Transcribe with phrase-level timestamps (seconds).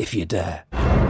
[0.00, 1.09] if you dare.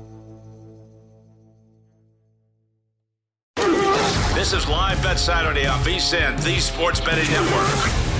[4.51, 8.10] This is Live Bet Saturday on VSIN, the Sports Betting Network.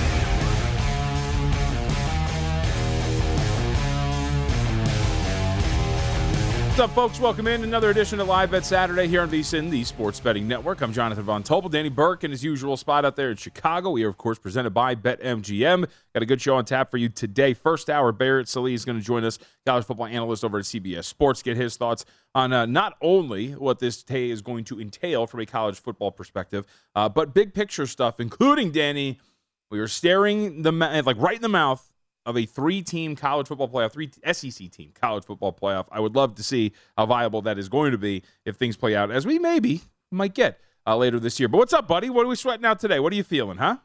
[6.72, 7.20] What's up, folks?
[7.20, 10.80] Welcome in another edition of Live Bet Saturday here on VSIN, the Sports Betting Network.
[10.80, 13.90] I'm Jonathan Von Tobel, Danny Burke in his usual spot out there in Chicago.
[13.90, 15.86] We are, of course, presented by BetMGM.
[16.14, 17.52] Got a good show on tap for you today.
[17.52, 21.04] First hour, Barrett Sallee is going to join us, college football analyst over at CBS
[21.04, 21.42] Sports.
[21.42, 25.40] Get his thoughts on uh, not only what this day is going to entail from
[25.40, 29.20] a college football perspective, uh, but big picture stuff, including Danny.
[29.70, 31.91] We are staring the like right in the mouth
[32.24, 35.86] of a three-team college football playoff, three SEC team college football playoff.
[35.90, 38.94] I would love to see how viable that is going to be if things play
[38.94, 41.48] out as we maybe might get uh, later this year.
[41.48, 42.10] But what's up, buddy?
[42.10, 43.00] What are we sweating out today?
[43.00, 43.78] What are you feeling, huh?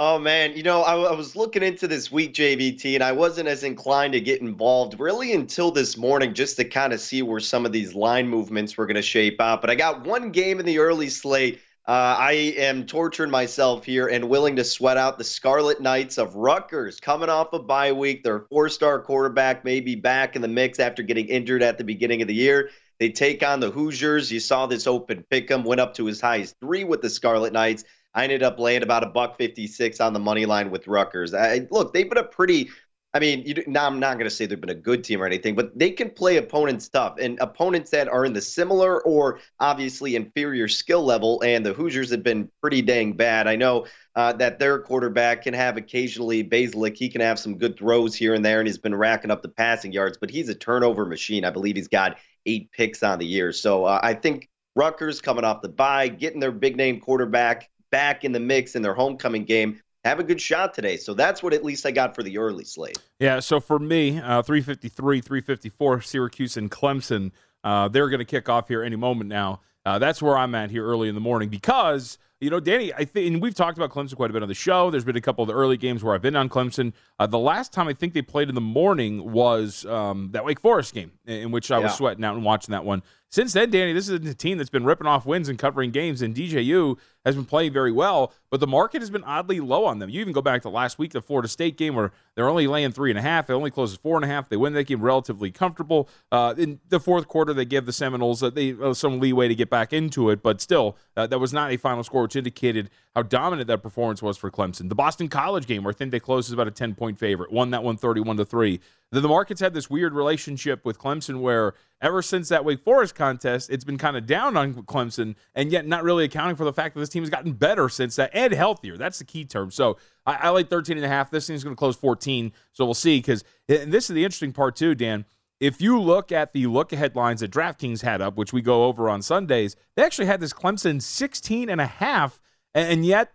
[0.00, 3.48] Oh man, you know, I, I, was looking into this week, JVT, and I wasn't
[3.48, 7.40] as inclined to get involved really until this morning, just to kind of see where
[7.40, 9.60] some of these line movements were going to shape out.
[9.60, 11.58] But I got one game in the early slate
[11.88, 16.36] uh, I am torturing myself here and willing to sweat out the Scarlet Knights of
[16.36, 18.22] Rutgers coming off a bye week.
[18.22, 21.84] Their four star quarterback may be back in the mix after getting injured at the
[21.84, 22.68] beginning of the year.
[23.00, 24.30] They take on the Hoosiers.
[24.30, 27.00] You saw this open pick; pick 'em, went up to as high as three with
[27.00, 27.84] the Scarlet Knights.
[28.14, 31.32] I ended up laying about a buck 56 on the money line with Rutgers.
[31.32, 32.68] I, look, they've been a pretty
[33.14, 35.26] I mean, you, now I'm not going to say they've been a good team or
[35.26, 39.40] anything, but they can play opponents tough and opponents that are in the similar or
[39.60, 41.42] obviously inferior skill level.
[41.42, 43.46] And the Hoosiers have been pretty dang bad.
[43.46, 46.98] I know uh, that their quarterback can have occasionally Bazelak.
[46.98, 49.48] He can have some good throws here and there, and he's been racking up the
[49.48, 50.18] passing yards.
[50.18, 51.46] But he's a turnover machine.
[51.46, 53.52] I believe he's got eight picks on the year.
[53.52, 58.24] So uh, I think Rutgers coming off the bye, getting their big name quarterback back
[58.24, 60.96] in the mix in their homecoming game have a good shot today.
[60.96, 62.98] So that's what at least I got for the early slate.
[63.18, 63.40] Yeah.
[63.40, 67.32] So for me, uh, 353, 354, Syracuse and Clemson,
[67.64, 69.60] uh, they're going to kick off here any moment now.
[69.84, 73.04] Uh, that's where I'm at here early in the morning because you know, Danny, I
[73.04, 74.90] think, and we've talked about Clemson quite a bit on the show.
[74.90, 76.92] There's been a couple of the early games where I've been on Clemson.
[77.18, 80.60] Uh, the last time I think they played in the morning was um, that Wake
[80.60, 83.02] Forest game, in which I was sweating out and watching that one.
[83.30, 86.22] Since then, Danny, this is a team that's been ripping off wins and covering games,
[86.22, 86.96] and DJU
[87.26, 90.08] has been playing very well, but the market has been oddly low on them.
[90.08, 92.90] You even go back to last week, the Florida State game, where they're only laying
[92.90, 93.46] three and a half.
[93.46, 94.48] They only close four and a half.
[94.48, 96.08] They win that game relatively comfortable.
[96.32, 99.54] Uh, in the fourth quarter, they give the Seminoles uh, they, uh, some leeway to
[99.54, 102.88] get back into it, but still, uh, that was not a final score which indicated
[103.14, 104.88] how dominant that performance was for Clemson.
[104.88, 107.52] The Boston College game, where I think they closed as about a 10 point favorite,
[107.52, 108.80] won that one 31 to 3.
[109.10, 113.14] The, the market's had this weird relationship with Clemson where ever since that Wake Forest
[113.14, 116.72] contest, it's been kind of down on Clemson and yet not really accounting for the
[116.72, 118.96] fact that this team has gotten better since that and healthier.
[118.96, 119.70] That's the key term.
[119.70, 121.30] So I, I like 13 and a half.
[121.30, 122.52] This thing's going to close 14.
[122.72, 125.24] So we'll see because this is the interesting part too, Dan
[125.60, 128.84] if you look at the look ahead lines that DraftKings had up, which we go
[128.84, 132.40] over on Sundays, they actually had this Clemson 16 and a half,
[132.74, 133.32] and yet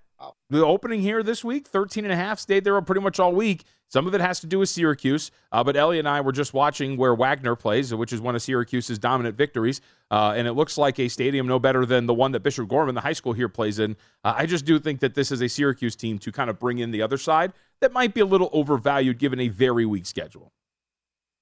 [0.50, 3.63] the opening here this week, 13 and a half, stayed there pretty much all week.
[3.93, 6.51] Some of it has to do with Syracuse, uh, but Ellie and I were just
[6.51, 10.79] watching where Wagner plays, which is one of Syracuse's dominant victories, uh, and it looks
[10.79, 13.47] like a stadium no better than the one that Bishop Gorman, the high school here,
[13.47, 13.95] plays in.
[14.23, 16.79] Uh, I just do think that this is a Syracuse team to kind of bring
[16.79, 20.51] in the other side that might be a little overvalued given a very weak schedule.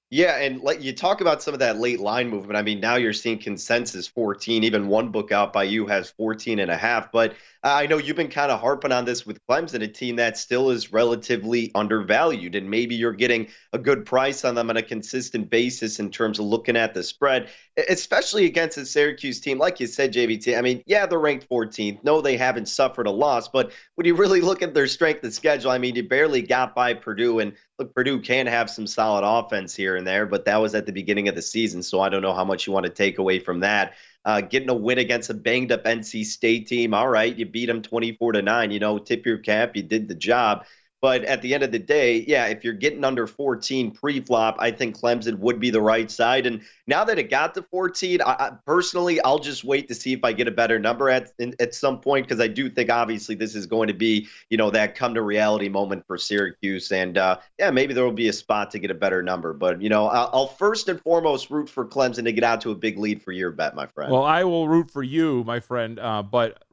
[0.10, 2.58] Yeah, and like you talk about some of that late line movement.
[2.58, 4.66] I mean, now you're seeing consensus 14.
[4.66, 7.14] Even one book out by you has 14 and a half.
[7.14, 7.34] But
[7.64, 10.72] I know you've been kind of harping on this with Clemson, a team that still
[10.72, 15.52] is relatively undervalued, and maybe you're getting a good price on them on a consistent
[15.52, 17.50] basis in terms of looking at the spread,
[17.88, 19.60] especially against a Syracuse team.
[19.60, 22.04] Like you said, JVT, I mean, yeah, they're ranked 14th.
[22.04, 25.32] No, they haven't suffered a loss, but when you really look at their strength of
[25.32, 29.24] schedule, I mean, you barely got by Purdue, and look, Purdue can have some solid
[29.24, 32.10] offense here and there, but that was at the beginning of the season, so I
[32.10, 33.94] don't know how much you want to take away from that.
[34.24, 36.94] Uh, getting a win against a banged up NC State team.
[36.94, 38.72] All right, you beat them 24 to 9.
[38.72, 40.66] You know, tip your cap, you did the job.
[41.02, 44.70] But at the end of the day, yeah, if you're getting under 14 pre-flop, I
[44.70, 46.46] think Clemson would be the right side.
[46.46, 50.14] And now that it got to 14, I, I, personally, I'll just wait to see
[50.14, 52.92] if I get a better number at in, at some point because I do think
[52.92, 56.92] obviously this is going to be you know that come to reality moment for Syracuse,
[56.92, 59.54] and uh, yeah, maybe there will be a spot to get a better number.
[59.54, 62.72] But you know, I'll, I'll first and foremost root for Clemson to get out to
[62.72, 64.12] a big lead for your bet, my friend.
[64.12, 65.98] Well, I will root for you, my friend.
[65.98, 66.64] Uh, but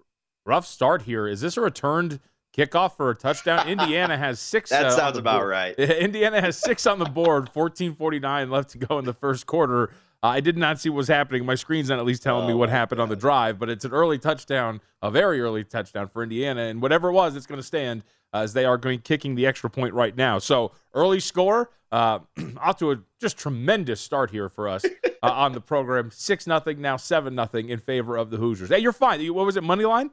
[0.44, 1.26] rough start here.
[1.26, 2.20] Is this a returned?
[2.56, 3.68] Kickoff for a touchdown.
[3.68, 4.70] Indiana has six.
[4.70, 5.50] that uh, sounds about board.
[5.50, 5.78] right.
[5.78, 7.48] Indiana has six on the board.
[7.52, 9.90] Fourteen forty nine left to go in the first quarter.
[10.22, 11.46] Uh, I did not see what was happening.
[11.46, 13.04] My screen's not at least telling oh, me what happened God.
[13.04, 16.82] on the drive, but it's an early touchdown, a very early touchdown for Indiana, and
[16.82, 18.02] whatever it was, it's going to stand
[18.34, 20.40] uh, as they are going kicking the extra point right now.
[20.40, 22.18] So early score, uh,
[22.60, 26.10] off to a just tremendous start here for us uh, on the program.
[26.12, 28.70] Six nothing now, seven nothing in favor of the Hoosiers.
[28.70, 29.24] Hey, you're fine.
[29.32, 29.62] What was it?
[29.62, 30.10] Money line?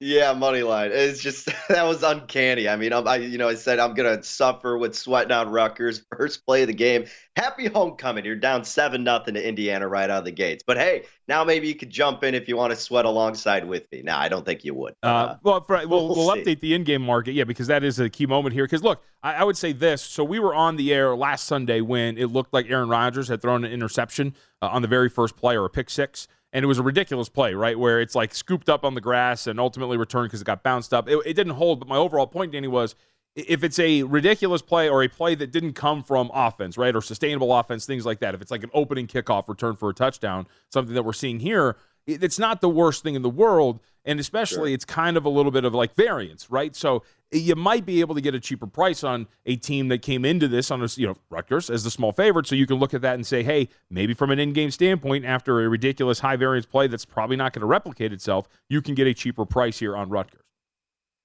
[0.00, 0.92] Yeah, money line.
[0.92, 2.68] It's just that was uncanny.
[2.68, 6.04] I mean, I'm, I you know I said I'm gonna suffer with sweating on Rutgers
[6.16, 7.06] first play of the game.
[7.34, 8.24] Happy homecoming.
[8.24, 10.62] You're down seven nothing to Indiana right out of the gates.
[10.64, 13.90] But hey, now maybe you could jump in if you want to sweat alongside with
[13.90, 14.02] me.
[14.02, 14.94] Now I don't think you would.
[15.02, 17.32] Uh, uh, well, for, we'll, we'll, we'll update the in-game market.
[17.32, 18.64] Yeah, because that is a key moment here.
[18.64, 20.00] Because look, I, I would say this.
[20.02, 23.42] So we were on the air last Sunday when it looked like Aaron Rodgers had
[23.42, 26.66] thrown an interception uh, on the very first play or a pick six and it
[26.66, 27.78] was a ridiculous play, right?
[27.78, 30.94] Where it's like scooped up on the grass and ultimately returned because it got bounced
[30.94, 31.08] up.
[31.08, 32.94] It, it, didn't hold, but my overall point, Danny, was
[33.34, 37.02] if it's a ridiculous play or a play that didn't come from offense, right, or
[37.02, 40.46] sustainable offense, things like that, if it's like an opening kickoff return for a touchdown,
[40.70, 43.80] something that we're seeing here, it's not the worst thing in the world.
[44.04, 44.74] And especially, sure.
[44.74, 46.74] it's kind of a little bit of like variance, right?
[46.74, 50.24] So you might be able to get a cheaper price on a team that came
[50.24, 52.46] into this on a, you know Rutgers as the small favorite.
[52.46, 55.62] So you can look at that and say, hey, maybe from an in-game standpoint, after
[55.62, 59.06] a ridiculous high variance play that's probably not going to replicate itself, you can get
[59.06, 60.42] a cheaper price here on Rutgers.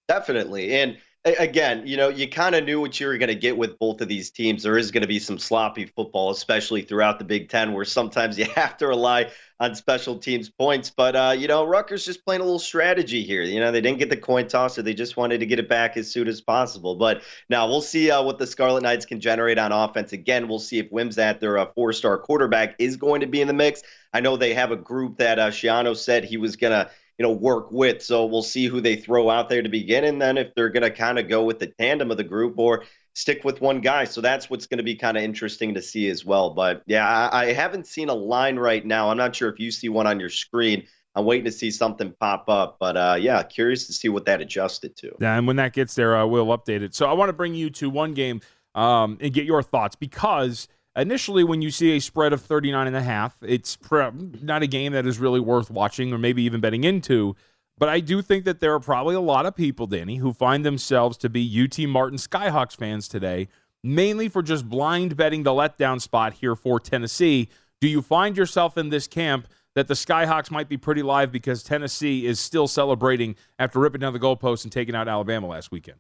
[0.07, 3.57] Definitely, and again, you know, you kind of knew what you were going to get
[3.57, 4.63] with both of these teams.
[4.63, 8.37] There is going to be some sloppy football, especially throughout the Big Ten, where sometimes
[8.39, 10.89] you have to rely on special teams points.
[10.89, 13.41] But, uh, you know, Rutgers just playing a little strategy here.
[13.41, 15.69] You know, they didn't get the coin toss, or they just wanted to get it
[15.69, 16.95] back as soon as possible.
[16.95, 20.11] But now we'll see uh, what the Scarlet Knights can generate on offense.
[20.11, 23.47] Again, we'll see if Wimsatt, their uh, four star quarterback, is going to be in
[23.47, 23.81] the mix.
[24.11, 27.23] I know they have a group that uh, Schiano said he was going to you
[27.23, 28.01] know work with.
[28.01, 30.83] So we'll see who they throw out there to begin, and then if they're going
[30.83, 32.83] to kind of go with the tandem of the group or
[33.15, 34.05] stick with one guy.
[34.05, 36.51] So that's what's going to be kind of interesting to see as well.
[36.51, 39.11] But yeah, I, I, haven't seen a line right now.
[39.11, 40.87] I'm not sure if you see one on your screen.
[41.15, 44.41] I'm waiting to see something pop up, but uh, yeah, curious to see what that
[44.41, 45.15] adjusted to.
[45.19, 46.95] Yeah, and when that gets there, uh, we'll update it.
[46.95, 48.41] So I want to bring you to one game
[48.73, 52.95] um, and get your thoughts because initially when you see a spread of 39 and
[52.95, 53.77] a half it's
[54.41, 57.35] not a game that is really worth watching or maybe even betting into.
[57.77, 60.65] But i do think that there are probably a lot of people danny who find
[60.65, 63.47] themselves to be ut martin skyhawks fans today
[63.83, 67.49] mainly for just blind betting the letdown spot here for tennessee.
[67.81, 71.63] Do you find yourself in this camp that the skyhawks might be pretty live because
[71.63, 75.97] tennessee is still celebrating after ripping down the goalpost and taking out alabama last weekend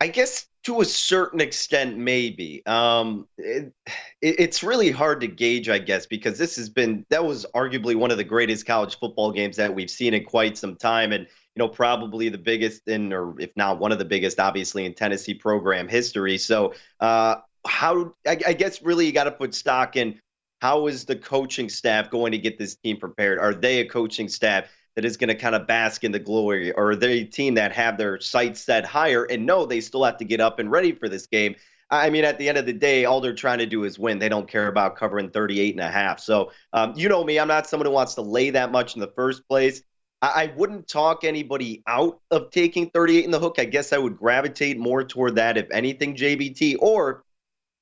[0.00, 2.64] I guess to a certain extent, maybe.
[2.66, 3.72] Um, it,
[4.20, 7.96] it, it's really hard to gauge, I guess, because this has been that was arguably
[7.96, 11.24] one of the greatest college football games that we've seen in quite some time, and
[11.24, 14.94] you know probably the biggest in, or if not one of the biggest, obviously in
[14.94, 16.38] Tennessee program history.
[16.38, 17.36] So, uh,
[17.66, 20.20] how I, I guess really you got to put stock in
[20.62, 23.40] how is the coaching staff going to get this team prepared?
[23.40, 24.66] Are they a coaching staff?
[24.94, 27.72] That is going to kind of bask in the glory, or they a team that
[27.72, 30.92] have their sights set higher and know they still have to get up and ready
[30.92, 31.56] for this game.
[31.92, 34.18] I mean, at the end of the day, all they're trying to do is win.
[34.18, 36.20] They don't care about covering 38 and a half.
[36.20, 39.00] So, um, you know me, I'm not someone who wants to lay that much in
[39.00, 39.82] the first place.
[40.22, 43.56] I, I wouldn't talk anybody out of taking 38 in the hook.
[43.58, 46.76] I guess I would gravitate more toward that, if anything, JVT.
[46.80, 47.24] Or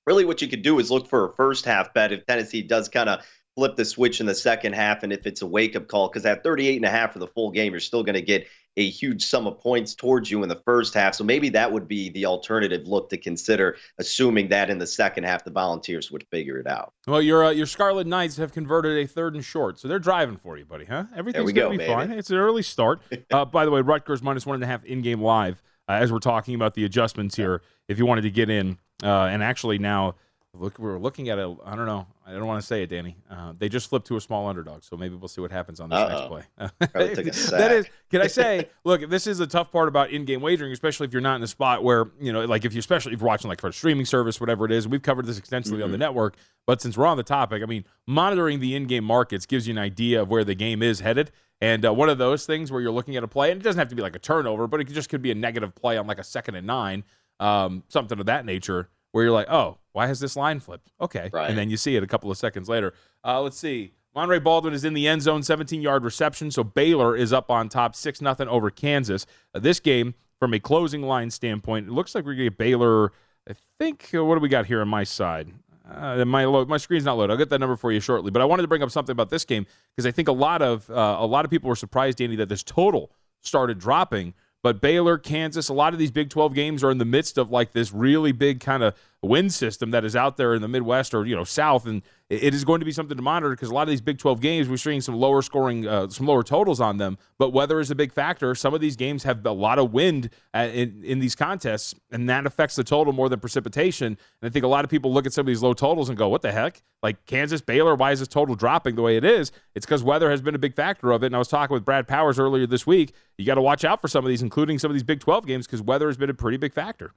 [0.07, 2.89] really, what you could do is look for a first half bet if Tennessee does
[2.89, 5.89] kind of flip the switch in the second half and if it's a wake up
[5.89, 8.23] call because at 38 and a half for the full game you're still going to
[8.23, 11.15] get a huge sum of points towards you in the first half.
[11.15, 15.25] So maybe that would be the alternative look to consider assuming that in the second
[15.25, 16.93] half the volunteers would figure it out.
[17.07, 20.37] Well your uh, your scarlet knights have converted a third and short so they're driving
[20.37, 21.05] for you buddy huh?
[21.17, 21.93] Everything's going to be baby.
[21.93, 22.11] fine.
[22.13, 23.01] It's an early start.
[23.31, 26.11] Uh, by the way rutgers minus one and a half in game live uh, as
[26.11, 29.79] we're talking about the adjustments here if you wanted to get in uh, and actually
[29.79, 30.15] now
[30.55, 33.17] look we're looking at it i don't know I don't want to say it, Danny.
[33.29, 35.91] Uh, they just flipped to a small underdog, so maybe we'll see what happens on
[35.91, 36.09] this Uh-oh.
[36.09, 36.43] next play.
[37.59, 38.69] that is, can I say?
[38.85, 41.49] look, this is the tough part about in-game wagering, especially if you're not in a
[41.49, 44.07] spot where you know, like if you, especially if you're watching like for a streaming
[44.07, 44.87] service, whatever it is.
[44.87, 45.85] We've covered this extensively mm-hmm.
[45.85, 46.03] on the mm-hmm.
[46.03, 49.75] network, but since we're on the topic, I mean, monitoring the in-game markets gives you
[49.75, 51.33] an idea of where the game is headed.
[51.63, 53.79] And uh, one of those things where you're looking at a play, and it doesn't
[53.79, 56.07] have to be like a turnover, but it just could be a negative play on
[56.07, 57.05] like a second and nine,
[57.39, 60.91] um, something of that nature where you're like, oh, why has this line flipped?
[61.01, 61.31] Okay.
[61.33, 61.49] Right.
[61.49, 62.95] And then you see it a couple of seconds later.
[63.25, 63.93] Uh, let's see.
[64.17, 66.51] Monaray Baldwin is in the end zone, 17 yard reception.
[66.51, 69.27] So Baylor is up on top, 6 0 over Kansas.
[69.55, 72.59] Uh, this game, from a closing line standpoint, it looks like we're going to get
[72.59, 73.13] Baylor.
[73.49, 75.53] I think, uh, what do we got here on my side?
[75.89, 77.33] Uh, my load, my screen's not loaded.
[77.33, 78.31] I'll get that number for you shortly.
[78.31, 80.63] But I wanted to bring up something about this game because I think a lot
[80.63, 83.11] of uh, a lot of people were surprised, Danny, that this total
[83.43, 87.05] started dropping but Baylor, Kansas, a lot of these Big 12 games are in the
[87.05, 90.63] midst of like this really big kind of wind system that is out there in
[90.63, 93.51] the Midwest or you know South, and it is going to be something to monitor
[93.51, 96.27] because a lot of these Big 12 games we're seeing some lower scoring, uh, some
[96.27, 97.19] lower totals on them.
[97.39, 98.55] But weather is a big factor.
[98.55, 102.29] Some of these games have a lot of wind uh, in, in these contests, and
[102.29, 104.07] that affects the total more than precipitation.
[104.07, 106.17] And I think a lot of people look at some of these low totals and
[106.17, 106.83] go, "What the heck?
[107.03, 110.31] Like Kansas, Baylor, why is this total dropping the way it is?" It's because weather
[110.31, 111.27] has been a big factor of it.
[111.27, 113.13] And I was talking with Brad Powers earlier this week.
[113.39, 115.47] You got to watch out for some of these, including some of these Big 12
[115.47, 117.13] games, because weather has been a pretty big factor.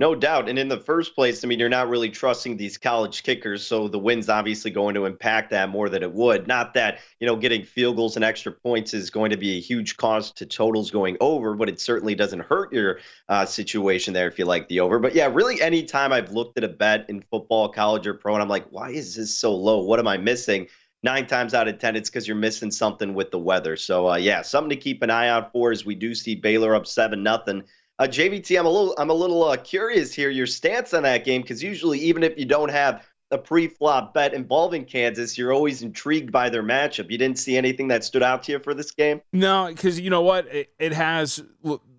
[0.00, 0.48] No doubt.
[0.48, 3.66] And in the first place, I mean, you're not really trusting these college kickers.
[3.66, 6.46] So the wind's obviously going to impact that more than it would.
[6.46, 9.60] Not that, you know, getting field goals and extra points is going to be a
[9.60, 14.28] huge cost to totals going over, but it certainly doesn't hurt your uh, situation there
[14.28, 15.00] if you like the over.
[15.00, 18.42] But yeah, really, anytime I've looked at a bet in football, college, or pro, and
[18.42, 19.82] I'm like, why is this so low?
[19.82, 20.68] What am I missing?
[21.02, 23.76] Nine times out of 10, it's because you're missing something with the weather.
[23.76, 26.74] So, uh, yeah, something to keep an eye out for as we do see Baylor
[26.74, 27.64] up 7 nothing
[27.98, 31.24] uh, JVT, I'm a little I'm a little uh, curious here your stance on that
[31.24, 35.82] game because usually even if you don't have a pre-flop bet involving Kansas, you're always
[35.82, 37.10] intrigued by their matchup.
[37.10, 39.20] You didn't see anything that stood out to you for this game?
[39.32, 41.42] No, because you know what, it, it has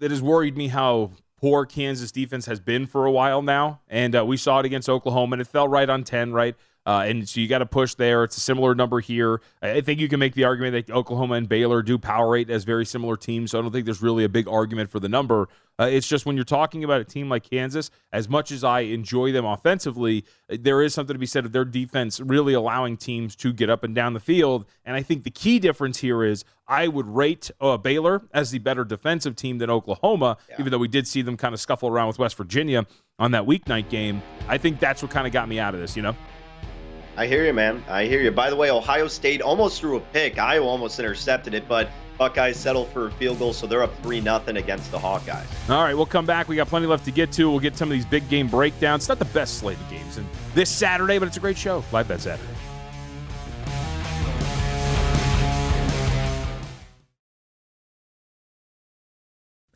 [0.02, 4.16] it has worried me how poor Kansas defense has been for a while now, and
[4.16, 6.56] uh, we saw it against Oklahoma, and it fell right on ten, right.
[6.86, 8.24] Uh, and so you got to push there.
[8.24, 9.42] It's a similar number here.
[9.62, 12.64] I think you can make the argument that Oklahoma and Baylor do power rate as
[12.64, 13.52] very similar teams.
[13.52, 15.50] So I don't think there's really a big argument for the number.
[15.80, 18.82] Uh, it's just when you're talking about a team like Kansas, as much as I
[18.82, 23.36] enjoy them offensively, there is something to be said of their defense really allowing teams
[23.38, 24.66] to get up and down the field.
[24.84, 28.60] And I think the key difference here is I would rate uh, Baylor as the
[28.60, 30.56] better defensive team than Oklahoma, yeah.
[30.60, 32.86] even though we did see them kind of scuffle around with West Virginia
[33.18, 34.22] on that weeknight game.
[34.48, 36.16] I think that's what kind of got me out of this, you know?
[37.18, 37.84] I hear you, man.
[37.90, 38.32] I hear you.
[38.32, 40.38] By the way, Ohio State almost threw a pick.
[40.38, 44.22] Iowa almost intercepted it, but Buckeyes settle for a field goal, so they're up 3
[44.22, 45.70] nothing against the Hawkeyes.
[45.70, 46.48] All right, we'll come back.
[46.48, 47.50] We got plenty left to get to.
[47.50, 49.04] We'll get some of these big game breakdowns.
[49.04, 51.84] It's not the best slate of games and this Saturday, but it's a great show.
[51.92, 52.50] Live Bet Saturday.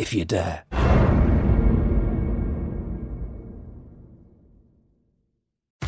[0.00, 0.79] if you dare.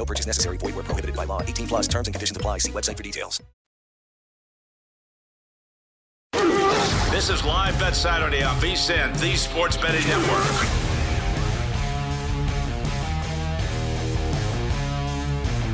[0.00, 0.56] No purchase necessary.
[0.56, 1.42] Void where prohibited by law.
[1.42, 2.56] 18 plus terms and conditions apply.
[2.56, 3.42] See website for details.
[7.10, 10.42] This is Live Bet Saturday on VSIN, the Sports Betting Network.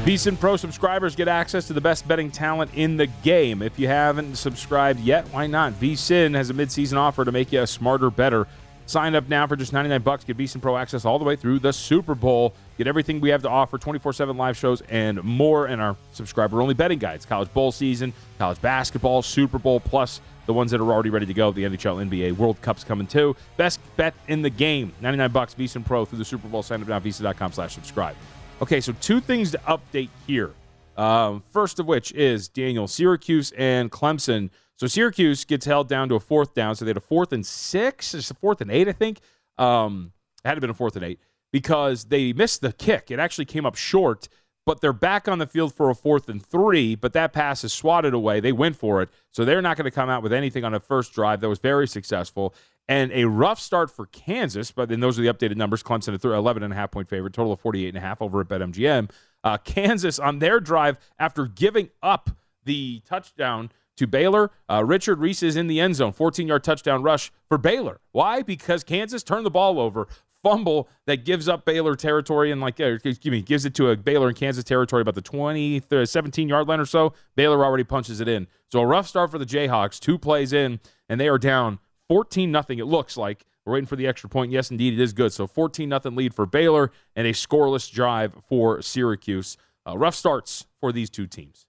[0.04, 3.62] VSIN Pro subscribers get access to the best betting talent in the game.
[3.62, 5.74] If you haven't subscribed yet, why not?
[5.74, 8.48] VSIN has a midseason offer to make you a smarter, bettor.
[8.86, 10.24] Sign up now for just 99 bucks.
[10.24, 12.54] Get VSIN Pro access all the way through the Super Bowl.
[12.78, 16.60] Get everything we have to offer 24 7 live shows and more in our subscriber
[16.60, 17.24] only betting guides.
[17.24, 21.34] College bowl season, college basketball, Super Bowl, plus the ones that are already ready to
[21.34, 21.50] go.
[21.52, 23.34] The NHL, NBA, World Cup's coming too.
[23.56, 24.92] Best bet in the game.
[25.00, 26.62] 99 bucks, VSIN Pro through the Super Bowl.
[26.62, 28.16] Sign up now, VSIN.com slash subscribe.
[28.60, 30.52] Okay, so two things to update here.
[30.96, 34.50] Um, first of which is Daniel Syracuse and Clemson.
[34.76, 36.76] So Syracuse gets held down to a fourth down.
[36.76, 38.14] So they had a fourth and six.
[38.14, 39.20] It's a fourth and eight, I think.
[39.58, 40.12] Um,
[40.44, 41.18] it had to been a fourth and eight
[41.52, 43.10] because they missed the kick.
[43.10, 44.28] It actually came up short,
[44.64, 46.94] but they're back on the field for a fourth and three.
[46.94, 48.40] But that pass is swatted away.
[48.40, 50.80] They went for it, so they're not going to come out with anything on a
[50.80, 52.54] first drive that was very successful.
[52.88, 55.82] And a rough start for Kansas, but then those are the updated numbers.
[55.82, 58.40] Clemson at 11 and a half point favorite, total of 48 and a half over
[58.40, 59.10] at BetMGM.
[59.42, 62.30] Uh, Kansas on their drive after giving up
[62.64, 64.50] the touchdown to Baylor.
[64.68, 68.00] Uh, Richard Reese is in the end zone, 14 yard touchdown rush for Baylor.
[68.12, 68.42] Why?
[68.42, 70.06] Because Kansas turned the ball over.
[70.46, 73.96] Fumble that gives up Baylor territory and like, uh, excuse me, gives it to a
[73.96, 77.14] Baylor and Kansas territory about the 20, 17 yard line or so.
[77.34, 78.46] Baylor already punches it in.
[78.70, 79.98] So a rough start for the Jayhawks.
[79.98, 80.78] Two plays in,
[81.08, 82.78] and they are down 14 nothing.
[82.78, 84.52] It looks like we're waiting for the extra point.
[84.52, 85.32] Yes, indeed, it is good.
[85.32, 89.56] So 14 nothing lead for Baylor and a scoreless drive for Syracuse.
[89.84, 91.66] Uh, rough starts for these two teams.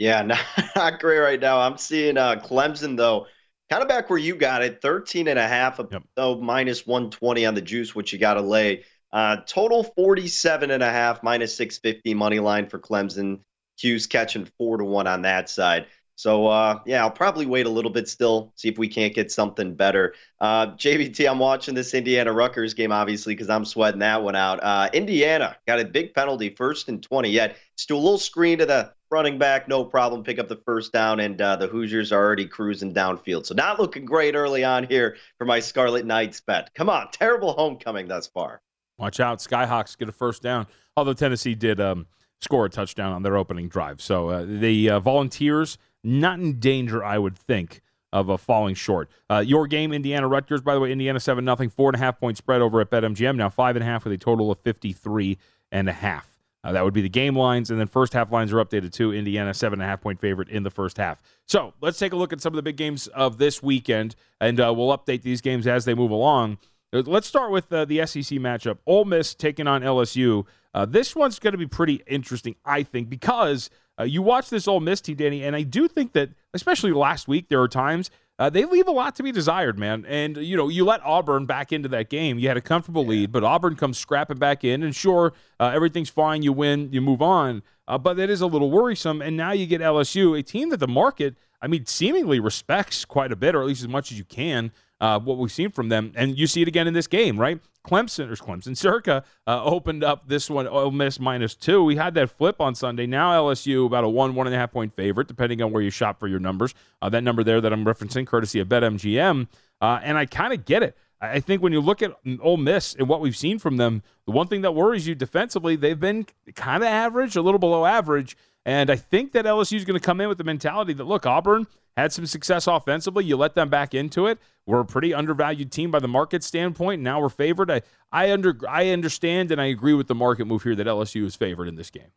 [0.00, 0.40] Yeah, not,
[0.76, 1.60] not great right now.
[1.60, 3.26] I'm seeing uh, Clemson, though,
[3.70, 6.02] kind of back where you got it 13 and a half, yep.
[6.14, 8.84] though minus 120 on the juice, which you got to lay.
[9.12, 13.40] Uh, total 47 and a half, minus 650 money line for Clemson.
[13.78, 15.86] 'Cuse catching four to one on that side.
[16.18, 19.30] So uh, yeah, I'll probably wait a little bit still, see if we can't get
[19.30, 20.14] something better.
[20.40, 24.58] Uh, JVT, I'm watching this Indiana Rutgers game obviously because I'm sweating that one out.
[24.60, 27.30] Uh, Indiana got a big penalty, first and 20.
[27.30, 30.92] Yet still a little screen to the running back, no problem, pick up the first
[30.92, 33.46] down, and uh, the Hoosiers are already cruising downfield.
[33.46, 36.74] So not looking great early on here for my Scarlet Knights bet.
[36.74, 38.60] Come on, terrible homecoming thus far.
[38.98, 40.66] Watch out, Skyhawks get a first down.
[40.96, 42.08] Although Tennessee did um,
[42.40, 47.04] score a touchdown on their opening drive, so uh, the uh, Volunteers not in danger,
[47.04, 47.82] I would think,
[48.12, 49.10] of uh, falling short.
[49.30, 52.18] Uh, your game, Indiana Rutgers, by the way, Indiana 7 0, four and a half
[52.18, 53.36] point spread over at BetMGM.
[53.36, 55.38] Now five and a half with a total of 53
[55.72, 56.38] and a half.
[56.64, 59.12] Uh, that would be the game lines, and then first half lines are updated too.
[59.12, 61.22] Indiana seven and a half point favorite in the first half.
[61.46, 64.60] So let's take a look at some of the big games of this weekend, and
[64.60, 66.58] uh, we'll update these games as they move along.
[66.92, 70.46] Uh, let's start with uh, the SEC matchup: Ole Miss taking on LSU.
[70.74, 74.68] Uh, this one's going to be pretty interesting, I think, because uh, you watch this
[74.68, 78.10] Ole Miss team, Danny, and I do think that, especially last week, there are times
[78.38, 80.04] uh, they leave a lot to be desired, man.
[80.06, 82.38] And you know, you let Auburn back into that game.
[82.38, 83.10] You had a comfortable yeah.
[83.10, 86.42] lead, but Auburn comes scrapping back in, and sure, uh, everything's fine.
[86.42, 87.62] You win, you move on.
[87.88, 89.22] Uh, but that is a little worrisome.
[89.22, 93.32] And now you get LSU, a team that the market, I mean, seemingly respects quite
[93.32, 94.70] a bit, or at least as much as you can.
[95.00, 96.12] Uh, what we've seen from them.
[96.14, 97.60] And you see it again in this game, right?
[97.86, 101.82] Clemson or Clemson Circa uh, opened up this one, Ole Miss minus two.
[101.82, 103.06] We had that flip on Sunday.
[103.06, 105.90] Now LSU about a one, one and a half point favorite, depending on where you
[105.90, 106.74] shop for your numbers.
[107.00, 109.48] Uh, that number there that I'm referencing, courtesy of BetMGM.
[109.80, 110.96] Uh, and I kind of get it.
[111.20, 114.30] I think when you look at Ole Miss and what we've seen from them, the
[114.30, 118.36] one thing that worries you defensively, they've been kind of average, a little below average.
[118.68, 121.24] And I think that LSU is going to come in with the mentality that, look,
[121.24, 123.24] Auburn had some success offensively.
[123.24, 124.38] You let them back into it.
[124.66, 127.00] We're a pretty undervalued team by the market standpoint.
[127.00, 127.70] Now we're favored.
[127.70, 127.80] I,
[128.12, 131.34] I, under, I understand and I agree with the market move here that LSU is
[131.34, 132.10] favored in this game.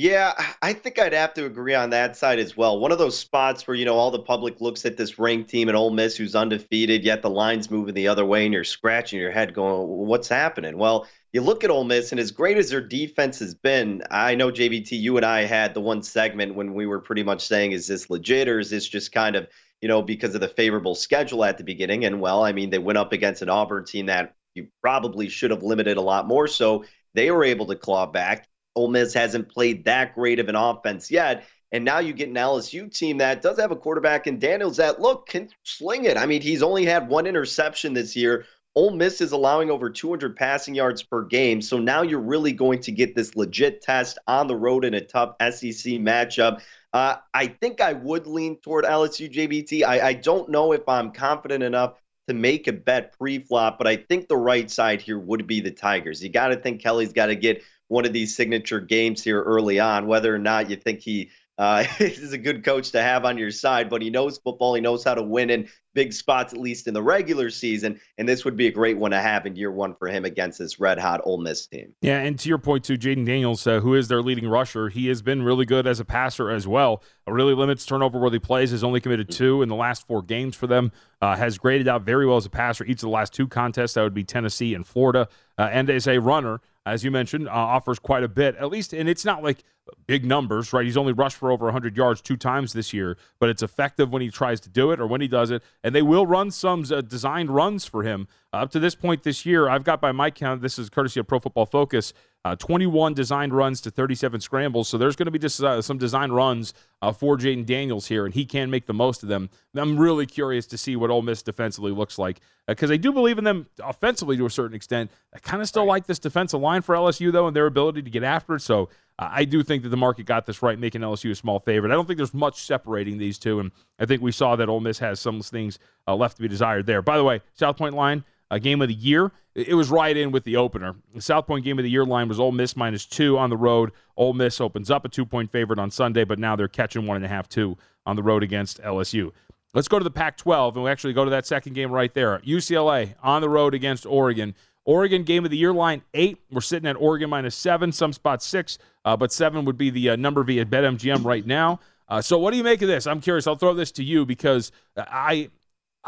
[0.00, 0.32] Yeah,
[0.62, 2.78] I think I'd have to agree on that side as well.
[2.78, 5.68] One of those spots where, you know, all the public looks at this ranked team
[5.68, 9.18] at Ole Miss who's undefeated, yet the line's moving the other way and you're scratching
[9.18, 10.78] your head going, what's happening?
[10.78, 14.36] Well, you look at Ole Miss, and as great as their defense has been, I
[14.36, 17.72] know JVT, you and I had the one segment when we were pretty much saying,
[17.72, 19.48] is this legit or is this just kind of,
[19.80, 22.04] you know, because of the favorable schedule at the beginning?
[22.04, 25.50] And well, I mean, they went up against an Auburn team that you probably should
[25.50, 26.46] have limited a lot more.
[26.46, 26.84] So
[27.14, 28.47] they were able to claw back.
[28.78, 31.44] Ole Miss hasn't played that great of an offense yet.
[31.72, 35.00] And now you get an LSU team that does have a quarterback in Daniels that,
[35.00, 36.16] look, can sling it.
[36.16, 38.46] I mean, he's only had one interception this year.
[38.76, 41.60] Ole Miss is allowing over 200 passing yards per game.
[41.60, 45.00] So now you're really going to get this legit test on the road in a
[45.00, 46.60] tough SEC matchup.
[46.92, 49.84] Uh, I think I would lean toward LSU JVT.
[49.84, 51.94] I, I don't know if I'm confident enough
[52.28, 55.60] to make a bet pre flop, but I think the right side here would be
[55.60, 56.22] the Tigers.
[56.22, 59.80] You got to think Kelly's got to get one of these signature games here early
[59.80, 63.36] on, whether or not you think he uh, is a good coach to have on
[63.36, 64.74] your side, but he knows football.
[64.74, 68.00] He knows how to win in big spots, at least in the regular season.
[68.16, 70.60] And this would be a great one to have in year one for him against
[70.60, 71.92] this red hot Ole Miss team.
[72.00, 75.08] Yeah, and to your point too, Jayden Daniels, uh, who is their leading rusher, he
[75.08, 77.02] has been really good as a passer as well.
[77.26, 78.70] Really limits turnover where he plays.
[78.70, 80.92] Has only committed two in the last four games for them.
[81.20, 83.94] Uh, has graded out very well as a passer each of the last two contests.
[83.94, 85.28] That would be Tennessee and Florida.
[85.58, 86.60] Uh, and as a runner,
[86.92, 88.92] as you mentioned, uh, offers quite a bit, at least.
[88.92, 89.64] And it's not like
[90.06, 90.84] big numbers, right?
[90.84, 94.22] He's only rushed for over 100 yards two times this year, but it's effective when
[94.22, 95.62] he tries to do it or when he does it.
[95.82, 98.28] And they will run some uh, designed runs for him.
[98.52, 101.20] Uh, up to this point this year, I've got by my count, this is courtesy
[101.20, 102.12] of Pro Football Focus,
[102.44, 104.88] uh, 21 designed runs to 37 scrambles.
[104.88, 106.72] So there's going to be just uh, some design runs
[107.02, 109.50] uh, for Jayden Daniels here, and he can make the most of them.
[109.74, 113.12] I'm really curious to see what Ole Miss defensively looks like because uh, I do
[113.12, 115.10] believe in them offensively to a certain extent.
[115.34, 118.10] I kind of still like this defensive line for LSU, though, and their ability to
[118.10, 118.60] get after it.
[118.60, 121.90] So I do think that the market got this right, making LSU a small favorite.
[121.90, 124.80] I don't think there's much separating these two, and I think we saw that Ole
[124.80, 127.02] Miss has some things uh, left to be desired there.
[127.02, 129.32] By the way, South Point line a game of the year.
[129.54, 130.94] It was right in with the opener.
[131.14, 133.56] The South Point game of the year line was Ole Miss minus two on the
[133.56, 133.90] road.
[134.16, 137.16] Ole Miss opens up a two point favorite on Sunday, but now they're catching one
[137.16, 137.76] and a half, two
[138.06, 139.32] on the road against LSU.
[139.74, 142.12] Let's go to the Pac 12, and we actually go to that second game right
[142.14, 142.38] there.
[142.38, 144.54] UCLA on the road against Oregon.
[144.88, 146.38] Oregon game of the year line eight.
[146.50, 150.10] We're sitting at Oregon minus seven, some spots six, uh, but seven would be the
[150.10, 151.78] uh, number via BetMGM right now.
[152.08, 153.06] Uh, so, what do you make of this?
[153.06, 153.46] I'm curious.
[153.46, 155.50] I'll throw this to you because I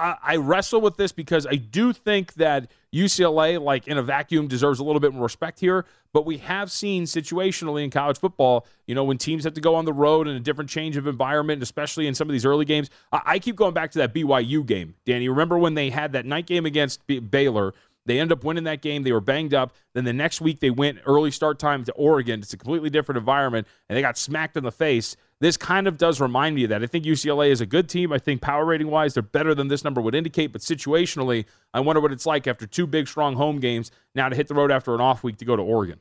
[0.01, 4.49] I, I wrestle with this because I do think that UCLA, like in a vacuum,
[4.49, 5.85] deserves a little bit more respect here.
[6.13, 9.75] But we have seen situationally in college football, you know, when teams have to go
[9.75, 12.65] on the road in a different change of environment, especially in some of these early
[12.65, 12.89] games.
[13.13, 15.29] I, I keep going back to that BYU game, Danny.
[15.29, 17.75] Remember when they had that night game against B- Baylor?
[18.11, 19.05] They end up winning that game.
[19.05, 19.73] They were banged up.
[19.95, 22.41] Then the next week they went early start time to Oregon.
[22.41, 25.97] It's a completely different environment, and they got smacked in the face this kind of
[25.97, 26.83] does remind me of that.
[26.83, 28.13] I think UCLA is a good team.
[28.13, 30.53] I think power rating wise, they're better than this number would indicate.
[30.53, 34.37] But situationally, I wonder what it's like after two big, strong home games now to
[34.37, 35.99] hit the road after an off week to go to Oregon.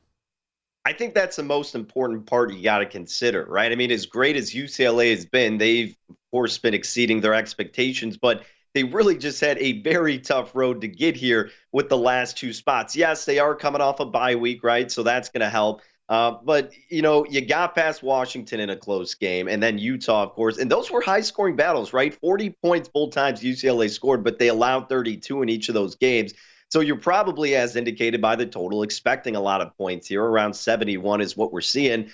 [0.83, 3.71] I think that's the most important part you got to consider, right?
[3.71, 8.17] I mean, as great as UCLA has been, they've, of course, been exceeding their expectations,
[8.17, 12.37] but they really just had a very tough road to get here with the last
[12.37, 12.95] two spots.
[12.95, 14.91] Yes, they are coming off a bye week, right?
[14.91, 15.81] So that's going to help.
[16.09, 20.23] Uh, but you know, you got past Washington in a close game, and then Utah,
[20.23, 22.19] of course, and those were high-scoring battles, right?
[22.19, 26.33] Forty points both times UCLA scored, but they allowed 32 in each of those games.
[26.71, 30.23] So you're probably, as indicated by the total, expecting a lot of points here.
[30.23, 32.09] Around 71 is what we're seeing.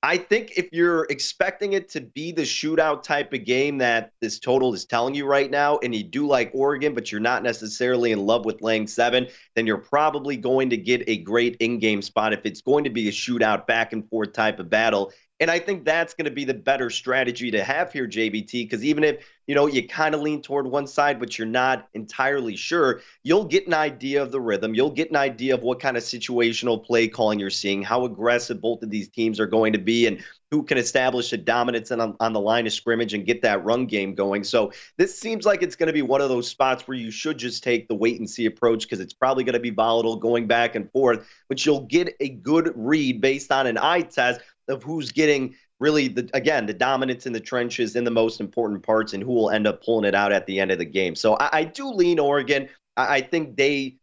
[0.00, 4.38] I think if you're expecting it to be the shootout type of game that this
[4.38, 8.12] total is telling you right now, and you do like Oregon, but you're not necessarily
[8.12, 12.00] in love with laying seven, then you're probably going to get a great in game
[12.00, 12.32] spot.
[12.32, 15.60] If it's going to be a shootout, back and forth type of battle, And I
[15.60, 19.24] think that's going to be the better strategy to have here, JVT, because even if,
[19.46, 23.44] you know, you kind of lean toward one side, but you're not entirely sure, you'll
[23.44, 24.74] get an idea of the rhythm.
[24.74, 28.60] You'll get an idea of what kind of situational play calling you're seeing, how aggressive
[28.60, 32.16] both of these teams are going to be, and who can establish a dominance on,
[32.18, 34.42] on the line of scrimmage and get that run game going.
[34.42, 37.38] So this seems like it's going to be one of those spots where you should
[37.38, 40.46] just take the wait and see approach because it's probably going to be volatile going
[40.48, 44.82] back and forth, but you'll get a good read based on an eye test of
[44.82, 49.12] who's getting really the again the dominance in the trenches in the most important parts
[49.12, 51.14] and who will end up pulling it out at the end of the game.
[51.14, 52.68] So I, I do lean Oregon.
[52.96, 53.96] I, I, think they.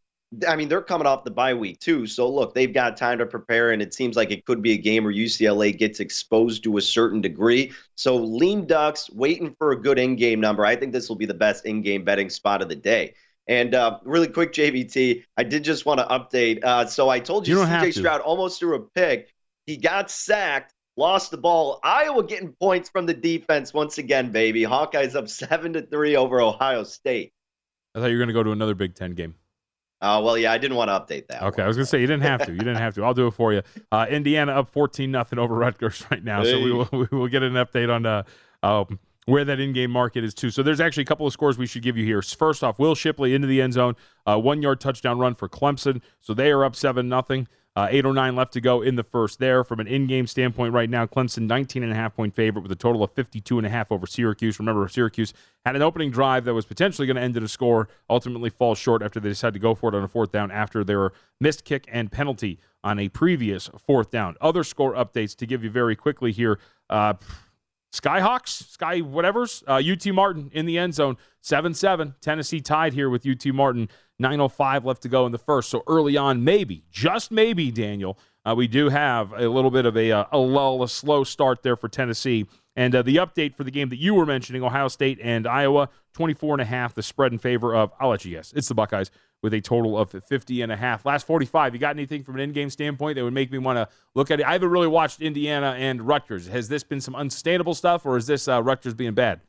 [0.48, 2.08] I mean, they're coming off the bye week too.
[2.08, 4.78] So look, they've got time to prepare, and it seems like it could be a
[4.78, 7.72] game where UCLA gets exposed to a certain degree.
[7.96, 10.66] So lean Ducks, waiting for a good in-game number.
[10.66, 13.14] I think this will be the best in-game betting spot of the day.
[13.48, 16.64] And uh, really quick, JVT, I did just want to update.
[16.64, 19.30] Uh, so I told you, you CJ Stroud almost threw a pick.
[19.66, 21.80] He got sacked, lost the ball.
[21.84, 24.62] Iowa getting points from the defense once again, baby.
[24.62, 27.34] Hawkeyes up seven to three over Ohio State.
[27.96, 29.36] I thought you were going to go to another Big Ten game.
[30.02, 31.42] Oh, uh, well, yeah, I didn't want to update that.
[31.42, 31.66] Okay, one.
[31.66, 32.52] I was going to say you didn't have to.
[32.52, 33.04] You didn't have to.
[33.04, 33.62] I'll do it for you.
[33.92, 36.44] Uh, Indiana up 14 nothing over Rutgers right now.
[36.44, 36.52] Hey.
[36.52, 38.24] So we will, we will get an update on uh,
[38.62, 40.52] um, where that in-game market is too.
[40.52, 42.22] So there's actually a couple of scores we should give you here.
[42.22, 43.96] First off, Will Shipley into the end zone,
[44.28, 46.02] uh, one yard touchdown run for Clemson.
[46.20, 47.48] So they are up seven nothing.
[47.78, 49.66] Uh, 809 left to go in the first there.
[49.66, 52.76] From an in-game standpoint right now, Clemson 19 and a half point favorite with a
[52.76, 54.60] total of 52 and a half over Syracuse.
[54.60, 55.34] Remember, Syracuse
[55.66, 58.78] had an opening drive that was potentially going to end in a score, ultimately falls
[58.78, 61.12] short after they decided to go for it on a fourth down after their
[61.42, 64.38] missed kick and penalty on a previous fourth down.
[64.40, 66.60] Other score updates to give you very quickly here.
[66.90, 67.16] Uh,
[67.96, 72.16] Skyhawks, Sky whatever's, uh, UT Martin in the end zone, 7 7.
[72.22, 73.90] Tennessee tied here with UT Martin.
[74.22, 75.70] 9.05 left to go in the first.
[75.70, 79.98] So early on, maybe, just maybe, Daniel, uh, we do have a little bit of
[79.98, 82.46] a, uh, a lull, a slow start there for Tennessee.
[82.76, 85.90] And uh, the update for the game that you were mentioning, Ohio State and Iowa,
[86.14, 88.76] 24 and a half, the spread in favor of, I'll let you guess, it's the
[88.76, 91.06] Buckeyes with a total of 50 and a half.
[91.06, 93.88] Last 45, you got anything from an in-game standpoint that would make me want to
[94.14, 94.46] look at it?
[94.46, 96.48] I haven't really watched Indiana and Rutgers.
[96.48, 99.42] Has this been some unsustainable stuff, or is this uh, Rutgers being bad?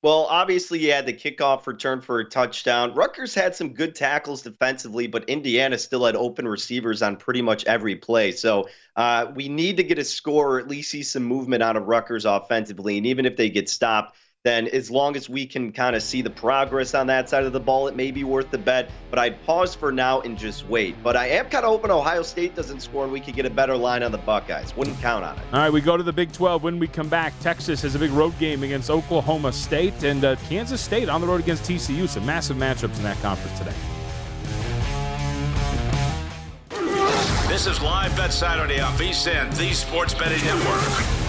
[0.00, 2.94] Well, obviously, you had the kickoff return for a touchdown.
[2.94, 7.64] Rutgers had some good tackles defensively, but Indiana still had open receivers on pretty much
[7.64, 8.30] every play.
[8.30, 11.76] So uh, we need to get a score or at least see some movement out
[11.76, 12.96] of Rutgers offensively.
[12.96, 16.22] And even if they get stopped, then as long as we can kind of see
[16.22, 18.88] the progress on that side of the ball, it may be worth the bet.
[19.10, 20.94] But I'd pause for now and just wait.
[21.02, 23.50] But I am kind of hoping Ohio State doesn't score and we could get a
[23.50, 24.76] better line on the Buckeyes.
[24.76, 25.44] Wouldn't count on it.
[25.52, 26.62] All right, we go to the Big 12.
[26.62, 30.36] When we come back, Texas has a big road game against Oklahoma State and uh,
[30.48, 32.08] Kansas State on the road against TCU.
[32.08, 33.74] Some massive matchups in that conference today.
[37.48, 41.27] This is Live Bet Saturday on VSIN, the Sports Betting Network.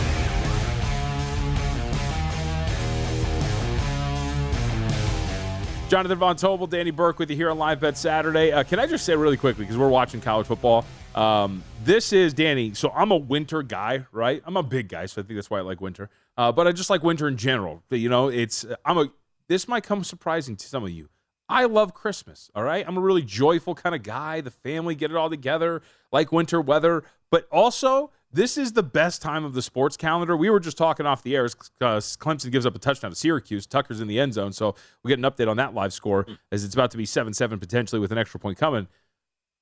[5.89, 8.51] Jonathan Von Tobel, Danny Burke with you here on Live Bet Saturday.
[8.51, 12.31] Uh, can I just say really quickly, because we're watching college football, um, this is
[12.31, 12.75] Danny.
[12.75, 14.39] So I'm a winter guy, right?
[14.45, 16.11] I'm a big guy, so I think that's why I like winter.
[16.37, 17.81] Uh, but I just like winter in general.
[17.89, 19.07] You know, it's I'm a.
[19.47, 21.09] This might come surprising to some of you.
[21.49, 22.51] I love Christmas.
[22.53, 24.41] All right, I'm a really joyful kind of guy.
[24.41, 29.21] The family get it all together, like winter weather, but also this is the best
[29.21, 30.37] time of the sports calendar.
[30.37, 31.43] We were just talking off the air.
[31.43, 33.65] Because uh, Clemson gives up a touchdown to Syracuse.
[33.65, 36.33] Tucker's in the end zone, so we get an update on that live score hmm.
[36.51, 38.87] as it's about to be seven seven potentially with an extra point coming.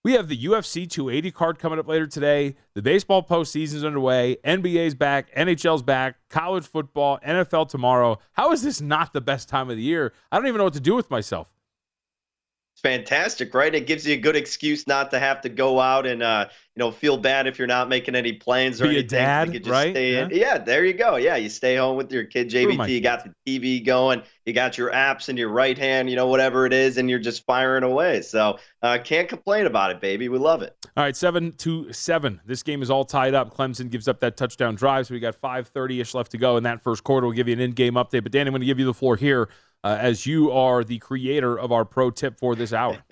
[0.03, 2.55] We have the UFC 280 card coming up later today.
[2.75, 4.37] The baseball postseason's underway.
[4.45, 5.33] NBA's back.
[5.35, 6.15] NHL's back.
[6.29, 7.19] College football.
[7.25, 8.19] NFL tomorrow.
[8.33, 10.13] How is this not the best time of the year?
[10.31, 11.49] I don't even know what to do with myself.
[12.77, 13.73] It's fantastic, right?
[13.73, 16.79] It gives you a good excuse not to have to go out and uh, you
[16.79, 19.17] know feel bad if you're not making any plans or Be anything.
[19.17, 19.93] A dad, you just right?
[19.93, 20.25] Stay yeah.
[20.25, 20.29] In.
[20.31, 21.15] yeah, there you go.
[21.15, 22.51] Yeah, you stay home with your kid.
[22.51, 26.15] JVT, you got the TV going, you got your apps in your right hand, you
[26.15, 28.21] know whatever it is, and you're just firing away.
[28.21, 30.29] So uh, can't complain about it, baby.
[30.29, 30.75] We love it.
[30.95, 32.41] All right, seven to seven.
[32.45, 33.57] This game is all tied up.
[33.57, 36.57] Clemson gives up that touchdown drive, so we got five thirty ish left to go
[36.57, 37.25] in that first quarter.
[37.25, 39.15] We'll give you an in-game update, but Dan, I'm going to give you the floor
[39.15, 39.49] here.
[39.83, 42.97] Uh, as you are the creator of our pro tip for this hour.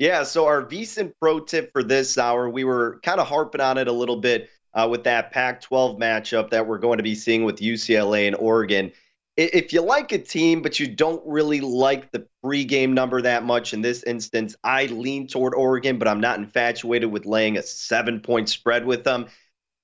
[0.00, 3.78] Yeah, so our VSIN pro tip for this hour, we were kind of harping on
[3.78, 7.14] it a little bit uh, with that Pac 12 matchup that we're going to be
[7.14, 8.92] seeing with UCLA and Oregon.
[9.36, 13.72] If you like a team, but you don't really like the pregame number that much
[13.72, 18.20] in this instance, I lean toward Oregon, but I'm not infatuated with laying a seven
[18.20, 19.26] point spread with them.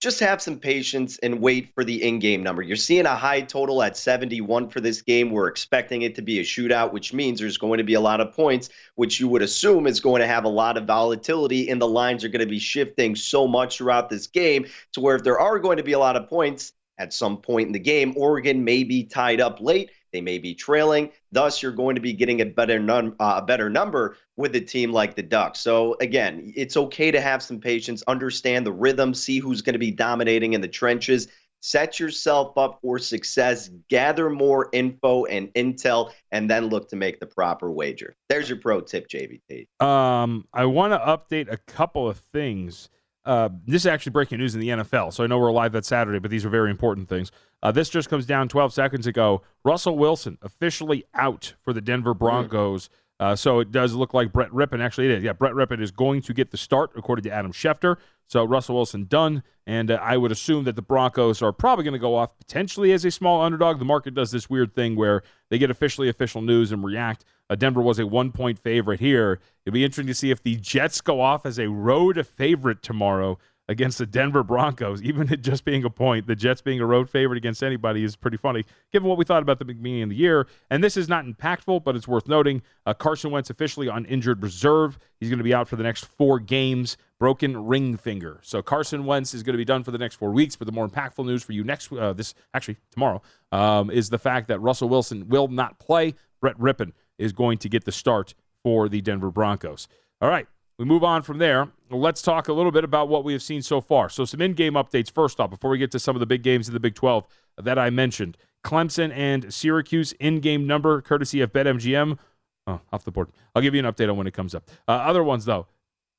[0.00, 2.62] Just have some patience and wait for the in-game number.
[2.62, 5.30] You're seeing a high total at 71 for this game.
[5.30, 8.20] We're expecting it to be a shootout, which means there's going to be a lot
[8.20, 11.80] of points, which you would assume is going to have a lot of volatility, and
[11.80, 15.22] the lines are going to be shifting so much throughout this game to where if
[15.22, 18.14] there are going to be a lot of points at some point in the game,
[18.16, 21.10] Oregon may be tied up late they may be trailing.
[21.32, 24.60] Thus, you're going to be getting a better num- uh, a better number with a
[24.60, 25.60] team like the Ducks.
[25.60, 29.78] So again, it's okay to have some patience, understand the rhythm, see who's going to
[29.78, 31.28] be dominating in the trenches.
[31.62, 37.20] Set yourself up for success, gather more info and intel, and then look to make
[37.20, 38.16] the proper wager.
[38.30, 39.66] There's your pro tip, JVT.
[39.84, 42.88] Um, I want to update a couple of things.
[43.24, 45.85] Uh, this is actually breaking news in the NFL, so I know we're Live Bet
[45.85, 47.30] Saturday, but these are very important things.
[47.62, 49.42] Uh, this just comes down 12 seconds ago.
[49.64, 52.88] Russell Wilson officially out for the Denver Broncos.
[53.18, 55.22] Uh, so it does look like Brett Rypien, actually, it is.
[55.22, 57.96] Yeah, Brett Rypien is going to get the start, according to Adam Schefter.
[58.26, 59.42] So Russell Wilson done.
[59.66, 62.92] And uh, I would assume that the Broncos are probably going to go off potentially
[62.92, 63.78] as a small underdog.
[63.78, 67.24] The market does this weird thing where they get officially official news and react.
[67.50, 69.40] Uh, Denver was a one point favorite here.
[69.66, 73.38] It'll be interesting to see if the Jets go off as a road favorite tomorrow
[73.70, 77.08] against the Denver Broncos, even it just being a point, the Jets being a road
[77.08, 80.16] favorite against anybody is pretty funny, given what we thought about the beginning of the
[80.16, 80.46] year.
[80.70, 82.62] And this is not impactful, but it's worth noting.
[82.84, 84.98] Uh, Carson Wentz officially on injured reserve.
[85.20, 88.40] He's going to be out for the next four games, broken ring finger.
[88.42, 90.56] So Carson Wentz is going to be done for the next four weeks.
[90.56, 94.18] But the more impactful news for you next, uh, this actually tomorrow, um, is the
[94.18, 96.14] fact that Russell Wilson will not play.
[96.40, 99.88] Brett Rypien is going to get the start for the Denver Broncos.
[100.20, 100.46] All right,
[100.78, 101.68] we move on from there.
[101.90, 104.09] Let's talk a little bit about what we have seen so far.
[104.09, 106.42] So, some in game updates first off, before we get to some of the big
[106.42, 107.26] games in the Big 12
[107.59, 108.37] that I mentioned.
[108.64, 112.18] Clemson and Syracuse in game number, courtesy of BetMGM.
[112.66, 113.28] Oh, off the board.
[113.54, 114.68] I'll give you an update on when it comes up.
[114.87, 115.66] Uh, other ones, though.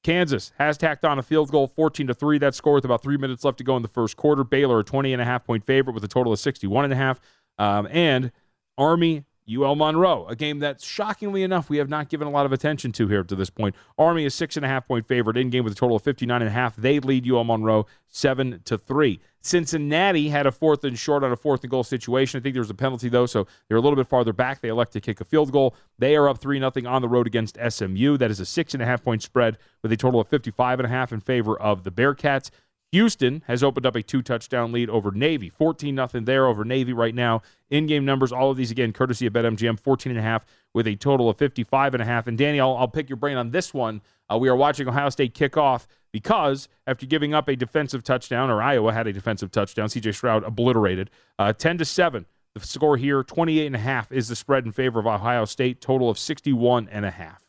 [0.03, 2.39] Kansas has tacked on a field goal 14 to 3.
[2.39, 4.43] That score with about three minutes left to go in the first quarter.
[4.43, 6.95] Baylor, a 20 and a half point favorite with a total of 61 and a
[6.95, 7.19] half.
[7.59, 8.31] Um, and
[8.77, 9.25] Army
[9.57, 12.91] UL Monroe, a game that shockingly enough we have not given a lot of attention
[12.93, 13.75] to here to this point.
[13.97, 16.41] Army is six and a half point favorite in game with a total of 59
[16.41, 16.75] and a half.
[16.75, 19.19] They lead UL Monroe seven to three.
[19.41, 22.39] Cincinnati had a fourth and short on a fourth and goal situation.
[22.39, 24.61] I think there was a penalty though, so they're a little bit farther back.
[24.61, 25.75] They elect to kick a field goal.
[25.97, 28.17] They are up three nothing on the road against SMU.
[28.17, 30.85] That is a six and a half point spread with a total of 55 and
[30.85, 32.51] a half in favor of the Bearcats.
[32.91, 35.49] Houston has opened up a two touchdown lead over Navy.
[35.49, 37.41] 14 nothing there over Navy right now.
[37.69, 40.87] In game numbers, all of these again, courtesy of BetMGM, 14 and a half with
[40.87, 42.27] a total of 55 and a half.
[42.27, 44.01] And Danny, I'll, I'll pick your brain on this one.
[44.29, 48.49] Uh, we are watching Ohio State kick off because after giving up a defensive touchdown,
[48.49, 52.25] or Iowa had a defensive touchdown, CJ Stroud obliterated, uh, 10 to 7.
[52.53, 55.79] The score here, 28 and a half is the spread in favor of Ohio State,
[55.79, 57.40] total of 61 and a half.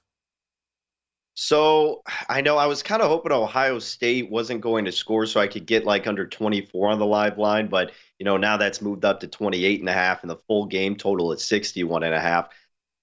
[1.35, 5.41] So I know I was kind of hoping Ohio State wasn't going to score so
[5.41, 8.83] I could get like under 24 on the live line, but you know, now that's
[8.83, 12.15] moved up to 28 and a half and the full game total is 61 and
[12.15, 12.49] a half.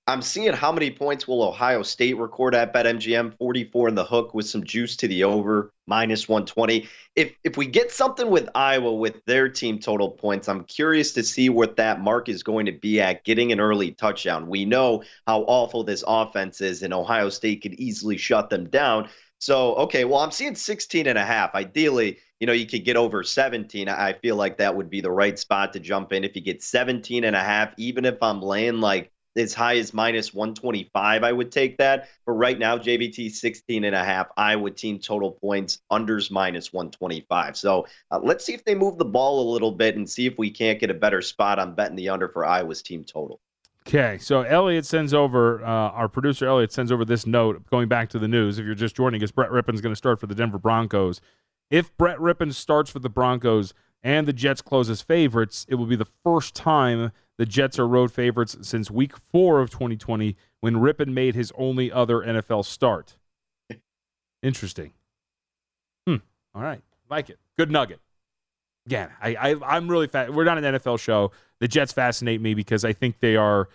[0.09, 4.33] I'm seeing how many points will Ohio State record at BetMGM 44 in the hook
[4.33, 6.89] with some juice to the over minus 120.
[7.15, 11.21] If if we get something with Iowa with their team total points, I'm curious to
[11.21, 14.49] see what that mark is going to be at getting an early touchdown.
[14.49, 19.09] We know how awful this offense is and Ohio State could easily shut them down.
[19.37, 21.53] So, okay, well, I'm seeing 16 and a half.
[21.53, 23.87] Ideally, you know, you could get over 17.
[23.87, 26.23] I feel like that would be the right spot to jump in.
[26.23, 29.93] If you get 17 and a half, even if I'm laying like as high as
[29.93, 32.09] minus 125, I would take that.
[32.25, 37.57] But right now, JVT 16 and a half, Iowa team total points, unders minus 125.
[37.57, 40.37] So uh, let's see if they move the ball a little bit and see if
[40.37, 43.39] we can't get a better spot on betting the under for Iowa's team total.
[43.87, 48.09] Okay, so Elliot sends over, uh, our producer Elliot sends over this note going back
[48.09, 48.59] to the news.
[48.59, 51.21] If you're just joining us, Brett Rypien's going to start for the Denver Broncos.
[51.71, 55.85] If Brett Rypien starts for the Broncos and the Jets close as favorites, it will
[55.85, 60.75] be the first time the Jets are road favorites since week four of 2020 when
[60.75, 63.15] Rypien made his only other NFL start.
[64.43, 64.91] Interesting.
[66.05, 66.17] Hmm.
[66.53, 66.81] All right.
[67.09, 67.39] Like it.
[67.57, 68.01] Good nugget.
[68.85, 70.33] Again, I, I I'm really fat.
[70.33, 71.31] We're not an NFL show.
[71.61, 73.69] The Jets fascinate me because I think they are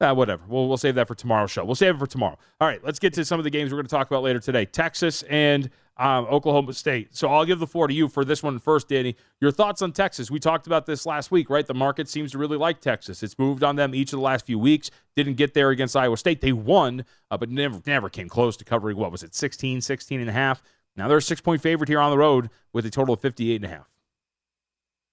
[0.00, 0.42] uh, whatever.
[0.48, 1.64] We'll, we'll save that for tomorrow's show.
[1.64, 2.38] We'll save it for tomorrow.
[2.60, 4.38] All right, let's get to some of the games we're going to talk about later
[4.38, 4.64] today.
[4.64, 7.16] Texas and um, Oklahoma State.
[7.16, 9.16] So I'll give the floor to you for this one first, Danny.
[9.40, 10.30] Your thoughts on Texas?
[10.30, 11.66] We talked about this last week, right?
[11.66, 13.22] The market seems to really like Texas.
[13.22, 14.90] It's moved on them each of the last few weeks.
[15.16, 16.40] Didn't get there against Iowa State.
[16.40, 20.20] They won, uh, but never never came close to covering, what was it, 16, 16
[20.20, 20.62] and a half.
[20.96, 23.64] Now they're a six-point favorite here on the road with a total of 58 and
[23.64, 23.88] a half.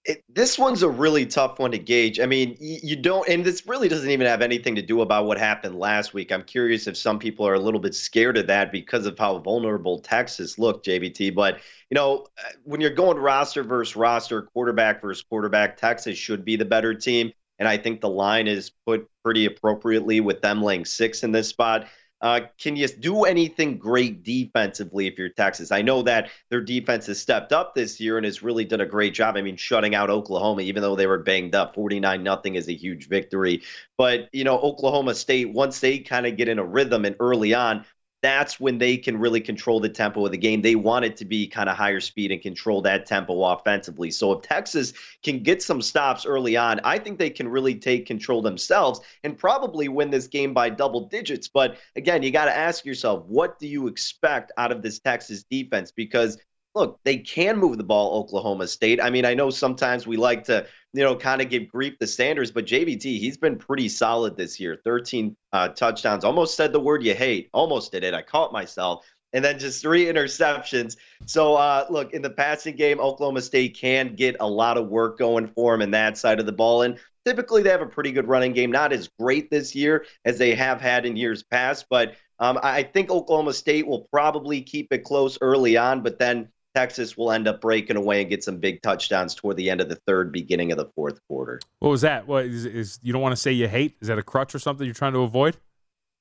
[0.05, 2.19] It, this one's a really tough one to gauge.
[2.19, 5.25] I mean, you, you don't, and this really doesn't even have anything to do about
[5.25, 6.31] what happened last week.
[6.31, 9.39] I'm curious if some people are a little bit scared of that because of how
[9.39, 11.33] vulnerable Texas looked, JVT.
[11.33, 16.45] But you know, uh, when you're going roster versus roster, quarterback versus quarterback, Texas should
[16.45, 17.31] be the better team.
[17.57, 21.47] And I think the line is put pretty appropriately with them laying six in this
[21.47, 21.87] spot.
[22.21, 25.71] Uh, can you do anything great defensively if you're Texas?
[25.71, 28.85] I know that their defense has stepped up this year and has really done a
[28.85, 29.35] great job.
[29.35, 32.73] I mean, shutting out Oklahoma, even though they were banged up, 49 nothing is a
[32.73, 33.63] huge victory.
[33.97, 37.53] But, you know, Oklahoma State, once they kind of get in a rhythm and early
[37.53, 37.85] on,
[38.25, 40.63] that's when they can really control the tempo of the game.
[40.63, 44.09] They want it to be kind of higher speed and control that tempo offensively.
[44.09, 48.07] So if Texas can get some stops early on, I think they can really take
[48.07, 51.47] control themselves and probably win this game by double digits.
[51.47, 55.43] But again, you got to ask yourself, what do you expect out of this Texas
[55.43, 55.91] defense?
[55.91, 56.39] Because
[56.75, 59.01] look, they can move the ball, Oklahoma State.
[59.01, 62.07] I mean, I know sometimes we like to, you know, kind of give grief to
[62.07, 64.79] Sanders, but JVT, he's been pretty solid this year.
[64.83, 66.25] 13 uh, touchdowns.
[66.25, 67.49] Almost said the word you hate.
[67.53, 68.13] Almost did it.
[68.13, 69.05] I caught myself.
[69.33, 70.95] And then just three interceptions.
[71.25, 75.17] So, uh, look, in the passing game, Oklahoma State can get a lot of work
[75.17, 76.83] going for them in that side of the ball.
[76.83, 78.71] And typically they have a pretty good running game.
[78.71, 82.83] Not as great this year as they have had in years past, but um, I
[82.83, 87.47] think Oklahoma State will probably keep it close early on, but then Texas will end
[87.47, 90.71] up breaking away and get some big touchdowns toward the end of the third, beginning
[90.71, 91.59] of the fourth quarter.
[91.79, 92.27] What was that?
[92.27, 93.95] What is, is you don't want to say you hate?
[94.01, 95.57] Is that a crutch or something you're trying to avoid?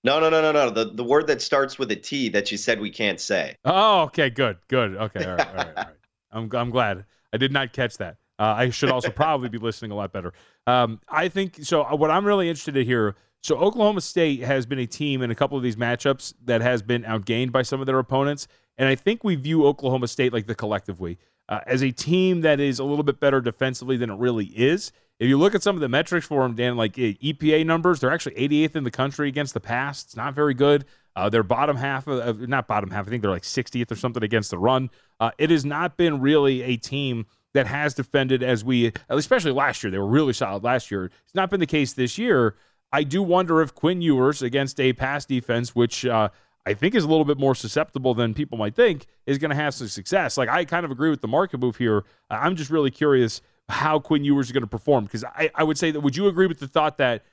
[0.04, 0.70] No, no, no, no, no.
[0.70, 3.56] The the word that starts with a T that you said we can't say.
[3.64, 4.96] Oh, okay, good, good.
[4.96, 5.86] Okay, all right, all right, all right.
[6.30, 8.18] I'm I'm glad I did not catch that.
[8.38, 10.34] Uh, I should also probably be listening a lot better.
[10.66, 11.84] Um, I think so.
[11.84, 13.16] Uh, what I'm really interested to hear.
[13.42, 16.80] So Oklahoma State has been a team in a couple of these matchups that has
[16.80, 18.48] been outgained by some of their opponents.
[18.78, 21.18] And I think we view Oklahoma State like the collective we
[21.48, 24.92] uh, as a team that is a little bit better defensively than it really is.
[25.20, 28.10] If you look at some of the metrics for them, Dan, like EPA numbers, they're
[28.12, 30.02] actually 88th in the country against the pass.
[30.02, 30.86] It's not very good.
[31.14, 33.06] Uh, they're bottom half of, not bottom half.
[33.06, 34.90] I think they're like 60th or something against the run.
[35.20, 39.84] Uh, it has not been really a team that has defended as we, especially last
[39.84, 39.92] year.
[39.92, 41.04] They were really solid last year.
[41.04, 42.56] It's not been the case this year.
[42.92, 46.30] I do wonder if Quinn Ewers against a pass defense, which uh,
[46.66, 49.56] I think is a little bit more susceptible than people might think, is going to
[49.56, 50.38] have some success.
[50.38, 52.04] Like I kind of agree with the market move here.
[52.30, 55.78] I'm just really curious how Quinn Ewers is going to perform because I, I would
[55.78, 56.00] say that.
[56.00, 57.24] Would you agree with the thought that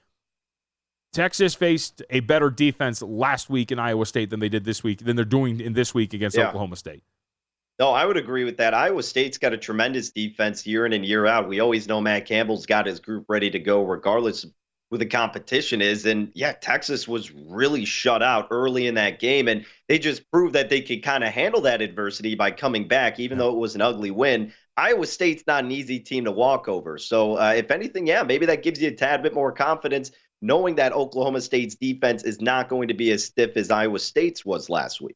[1.13, 4.99] Texas faced a better defense last week in Iowa State than they did this week
[4.99, 6.47] than they're doing in this week against yeah.
[6.47, 7.03] Oklahoma State?
[7.79, 8.73] No, I would agree with that.
[8.73, 11.47] Iowa State's got a tremendous defense year in and year out.
[11.47, 14.51] We always know Matt Campbell's got his group ready to go, regardless of
[14.91, 16.05] who the competition is.
[16.05, 19.47] And yeah, Texas was really shut out early in that game.
[19.47, 23.19] And they just proved that they could kind of handle that adversity by coming back,
[23.19, 24.51] even though it was an ugly win.
[24.75, 26.97] Iowa State's not an easy team to walk over.
[26.97, 30.11] So, uh, if anything, yeah, maybe that gives you a tad bit more confidence
[30.41, 34.43] knowing that Oklahoma State's defense is not going to be as stiff as Iowa State's
[34.43, 35.15] was last week.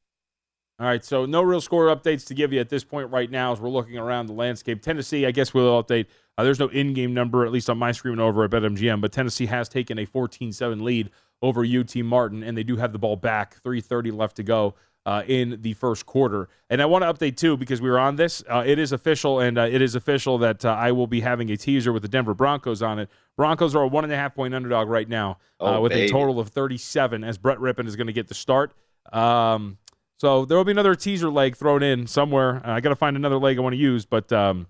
[0.77, 3.53] All right, so no real score updates to give you at this point right now
[3.53, 4.81] as we're looking around the landscape.
[4.81, 6.07] Tennessee, I guess we'll update
[6.37, 9.45] uh, there's no in-game number, at least on my screen over at BetMGM, but Tennessee
[9.45, 11.09] has taken a 14-7 lead
[11.41, 13.61] over UT Martin, and they do have the ball back.
[13.63, 14.75] 3:30 left to go
[15.05, 16.49] uh, in the first quarter.
[16.69, 18.43] And I want to update too because we were on this.
[18.49, 21.51] Uh, it is official, and uh, it is official that uh, I will be having
[21.51, 23.09] a teaser with the Denver Broncos on it.
[23.37, 26.07] Broncos are a one and a half point underdog right now, uh, oh, with baby.
[26.07, 27.23] a total of 37.
[27.23, 28.73] As Brett Rypien is going to get the start.
[29.13, 29.77] Um,
[30.17, 32.61] so there will be another teaser leg thrown in somewhere.
[32.63, 34.31] I got to find another leg I want to use, but.
[34.31, 34.67] Um,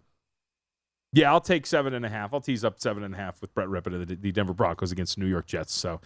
[1.15, 2.33] yeah, I'll take seven and a half.
[2.33, 5.17] I'll tease up seven and a half with Brett Rypien the, the Denver Broncos against
[5.17, 5.73] New York Jets.
[5.73, 6.01] So,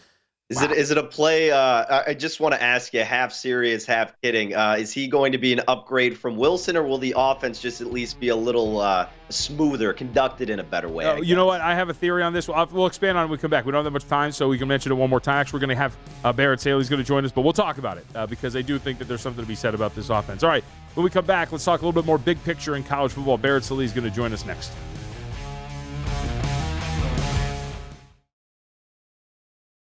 [0.50, 0.66] is wow.
[0.66, 1.50] it is it a play?
[1.50, 4.56] Uh, I just want to ask you, half serious, half kidding.
[4.56, 7.82] Uh, is he going to be an upgrade from Wilson, or will the offense just
[7.82, 11.06] at least be a little uh, smoother, conducted in a better way?
[11.06, 11.62] Uh, you know what?
[11.62, 12.48] I have a theory on this.
[12.48, 13.66] We'll, we'll, expand on it when we come back.
[13.66, 15.38] We don't have that much time, so we can mention it one more time.
[15.38, 17.80] Actually, we're going to have uh, Barrett Sallee's going to join us, but we'll talk
[17.80, 20.10] about it uh, because I do think that there's something to be said about this
[20.10, 20.44] offense.
[20.44, 22.84] All right, when we come back, let's talk a little bit more big picture in
[22.84, 23.38] college football.
[23.38, 24.72] Barrett Sallee is going to join us next.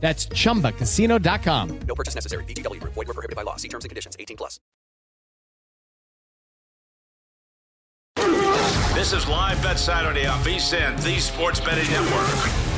[0.00, 1.78] That's chumbacasino.com.
[1.80, 2.44] No purchase necessary.
[2.44, 2.94] VGW Group.
[2.94, 3.56] Void were prohibited by law.
[3.56, 4.16] See terms and conditions.
[4.20, 4.60] 18 plus.
[8.94, 12.75] This is Live Bet Saturday on VSIN, the Sports Betting Network.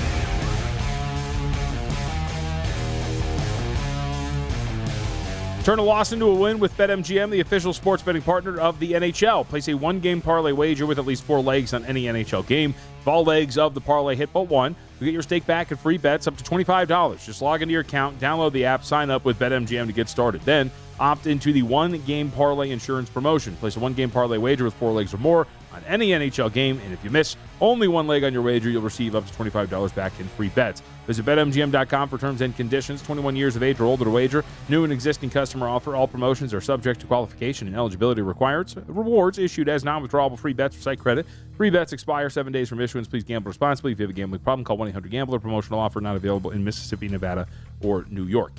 [5.69, 8.93] Turn a loss into a win with BetMGM, the official sports betting partner of the
[8.93, 9.47] NHL.
[9.47, 12.75] Place a one game parlay wager with at least four legs on any NHL game.
[13.01, 15.79] If all legs of the parlay hit but one, you get your stake back and
[15.79, 17.23] free bets up to $25.
[17.23, 20.41] Just log into your account, download the app, sign up with BetMGM to get started.
[20.41, 23.55] Then opt into the one game parlay insurance promotion.
[23.57, 26.81] Place a one game parlay wager with four legs or more on any NHL game,
[26.85, 29.95] and if you miss only one leg on your wager, you'll receive up to $25
[29.95, 30.83] back in free bets.
[31.07, 33.03] Visit BetMGM.com for terms and conditions.
[33.03, 34.45] 21 years of age or older to wager.
[34.69, 35.97] New and existing customer offer.
[35.97, 38.77] All promotions are subject to qualification and eligibility requirements.
[38.87, 41.27] Rewards issued as non-withdrawable free bets or site credit.
[41.57, 43.09] Free bets expire seven days from issuance.
[43.09, 43.93] Please gamble responsibly.
[43.93, 45.39] If you have a gambling problem, call 1-800-GAMBLER.
[45.41, 47.47] Promotional offer not available in Mississippi, Nevada,
[47.83, 48.53] or New York.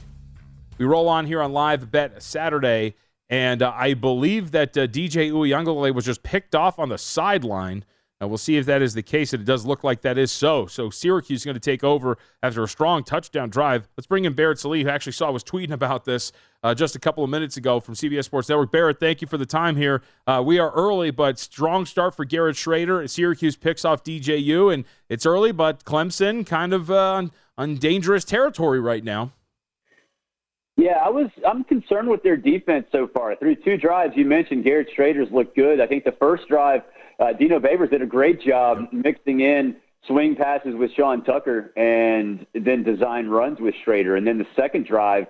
[0.80, 2.96] We roll on here on Live Bet Saturday,
[3.30, 7.86] and uh, I believe that uh, DJ Uiagalelei was just picked off on the sideline.
[8.22, 10.66] We'll see if that is the case, and it does look like that is so.
[10.66, 13.88] So Syracuse is going to take over after a strong touchdown drive.
[13.96, 17.00] Let's bring in Barrett Sallee, who actually saw was tweeting about this uh, just a
[17.00, 18.74] couple of minutes ago from CBS Sports Network.
[18.74, 20.02] Barrett, thank you for the time here.
[20.28, 23.10] Uh, we are early, but strong start for Garrett Shrader.
[23.10, 27.26] Syracuse picks off DJU, and it's early, but Clemson kind of uh,
[27.58, 29.32] on dangerous territory right now.
[30.80, 31.28] Yeah, I was.
[31.46, 33.36] I'm concerned with their defense so far.
[33.36, 35.82] Through two drives, you mentioned Garrett Shrader's looked good.
[35.82, 36.84] I think the first drive,
[37.20, 39.76] uh, Dino Babers did a great job mixing in
[40.08, 44.18] swing passes with Sean Tucker and then design runs with Shrader.
[44.18, 45.26] And then the second drive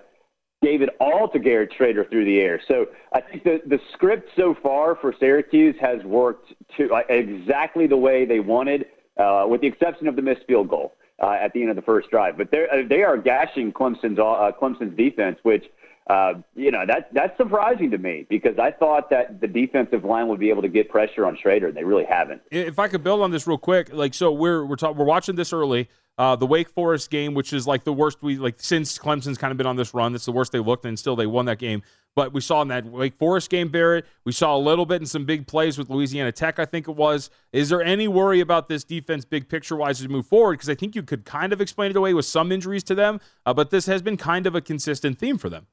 [0.62, 2.60] gave it all to Garrett Shrader through the air.
[2.68, 7.88] So I think the the script so far for Syracuse has worked to uh, exactly
[7.88, 8.86] the way they wanted,
[9.16, 11.82] uh, with the exception of the missed field goal uh, at the end of the
[11.82, 12.36] first drive.
[12.36, 15.64] But they uh, they are gashing Clemson's uh, Clemson's defense, which
[16.08, 20.28] uh, you know that that's surprising to me because I thought that the defensive line
[20.28, 22.42] would be able to get pressure on Shrader, and they really haven't.
[22.50, 25.36] If I could build on this real quick, like so, we're we're talk, we're watching
[25.36, 25.88] this early.
[26.18, 29.52] Uh, the Wake Forest game, which is like the worst we like since Clemson's kind
[29.52, 30.12] of been on this run.
[30.12, 31.82] That's the worst they looked, and still they won that game.
[32.16, 35.06] But we saw in that Wake Forest game, Barrett, we saw a little bit in
[35.06, 37.30] some big plays with Louisiana Tech, I think it was.
[37.52, 40.54] Is there any worry about this defense, big picture wise, as we move forward?
[40.54, 43.20] Because I think you could kind of explain it away with some injuries to them,
[43.46, 45.66] uh, but this has been kind of a consistent theme for them.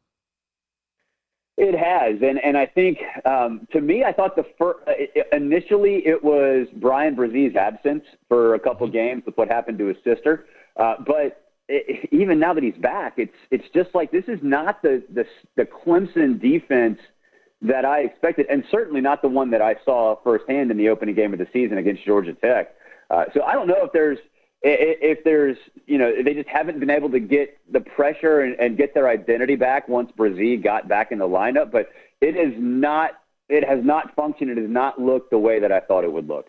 [1.57, 4.77] It has, and and I think um, to me, I thought the first,
[5.31, 9.97] initially it was Brian Bresee's absence for a couple games with what happened to his
[10.03, 14.39] sister, uh, but it, even now that he's back, it's it's just like this is
[14.41, 16.99] not the the the Clemson defense
[17.61, 21.15] that I expected, and certainly not the one that I saw firsthand in the opening
[21.15, 22.75] game of the season against Georgia Tech.
[23.09, 24.19] Uh, so I don't know if there's
[24.61, 28.77] if there's you know they just haven't been able to get the pressure and, and
[28.77, 31.89] get their identity back once Bresee got back in the lineup, but
[32.21, 33.11] it is not
[33.49, 34.51] it has not functioned.
[34.51, 36.47] It has not looked the way that I thought it would look.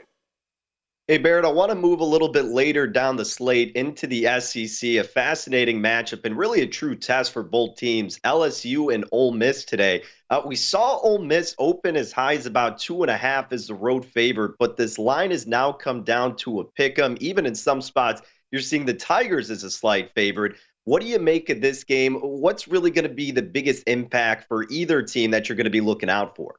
[1.11, 4.27] Hey, Barrett, I want to move a little bit later down the slate into the
[4.41, 4.91] SEC.
[4.91, 9.65] A fascinating matchup and really a true test for both teams, LSU and Ole Miss
[9.65, 10.03] today.
[10.29, 13.69] Uh, we saw Ole Miss open as high as about two and a half as
[13.69, 17.17] the road favorite, but this line has now come down to a pick 'em.
[17.21, 18.21] Even in some spots,
[18.53, 20.57] you're seeing the Tigers as a slight favorite.
[20.85, 22.17] What do you make of this game?
[22.17, 25.71] What's really going to be the biggest impact for either team that you're going to
[25.71, 26.57] be looking out for?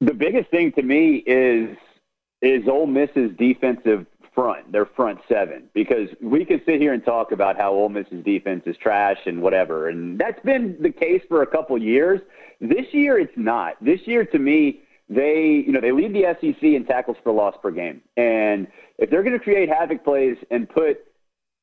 [0.00, 1.76] The biggest thing to me is
[2.42, 7.32] is Ole Miss's defensive front, their front seven, because we can sit here and talk
[7.32, 11.42] about how Ole Miss's defense is trash and whatever, and that's been the case for
[11.42, 12.20] a couple years.
[12.60, 13.74] This year, it's not.
[13.82, 17.54] This year, to me, they you know they lead the SEC in tackles for loss
[17.60, 18.66] per game, and
[18.98, 21.04] if they're going to create havoc plays and put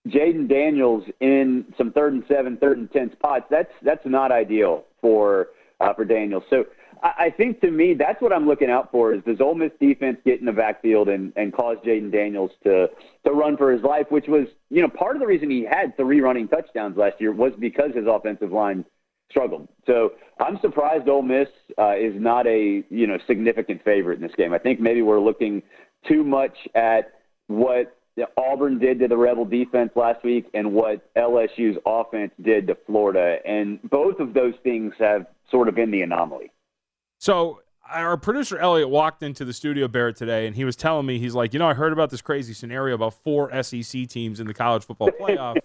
[0.07, 4.83] Jayden Daniels in some third and seven, third and ten spots, that's that's not ideal
[5.01, 5.47] for
[5.79, 6.43] uh, for Daniels.
[6.49, 6.65] So
[7.03, 10.17] I think to me, that's what I'm looking out for is does Ole Miss defense
[10.25, 12.89] get in the backfield and, and cause Jayden Daniels to,
[13.25, 15.95] to run for his life, which was, you know, part of the reason he had
[15.97, 18.85] three running touchdowns last year was because his offensive line
[19.29, 19.67] struggled.
[19.85, 24.35] So I'm surprised Ole Miss uh, is not a, you know, significant favorite in this
[24.35, 24.53] game.
[24.53, 25.63] I think maybe we're looking
[26.07, 27.13] too much at
[27.47, 27.97] what
[28.37, 33.37] Auburn did to the Rebel defense last week and what LSU's offense did to Florida.
[33.45, 36.51] And both of those things have sort of been the anomaly.
[37.19, 41.19] So our producer Elliot walked into the studio Barrett today, and he was telling me
[41.19, 44.47] he's like, you know, I heard about this crazy scenario about four SEC teams in
[44.47, 45.57] the college football playoff.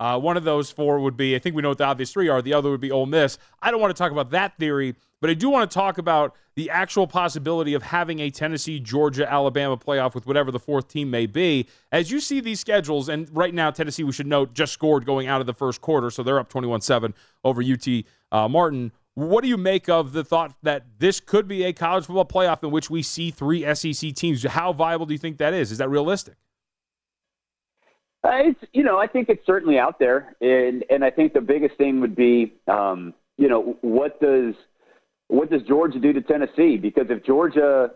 [0.00, 2.28] uh, one of those four would be, I think we know what the obvious three
[2.28, 2.42] are.
[2.42, 3.38] The other would be Ole Miss.
[3.62, 6.34] I don't want to talk about that theory, but I do want to talk about
[6.56, 11.10] the actual possibility of having a Tennessee, Georgia, Alabama playoff with whatever the fourth team
[11.10, 11.68] may be.
[11.92, 15.28] As you see these schedules, and right now Tennessee, we should note, just scored going
[15.28, 18.92] out of the first quarter, so they're up 21-7 over UT uh, Martin.
[19.18, 22.62] What do you make of the thought that this could be a college football playoff
[22.62, 24.44] in which we see three SEC teams?
[24.44, 25.72] How viable do you think that is?
[25.72, 26.36] Is that realistic?
[28.22, 31.40] Uh, it's you know I think it's certainly out there, and and I think the
[31.40, 34.54] biggest thing would be um, you know what does
[35.26, 36.76] what does Georgia do to Tennessee?
[36.76, 37.90] Because if Georgia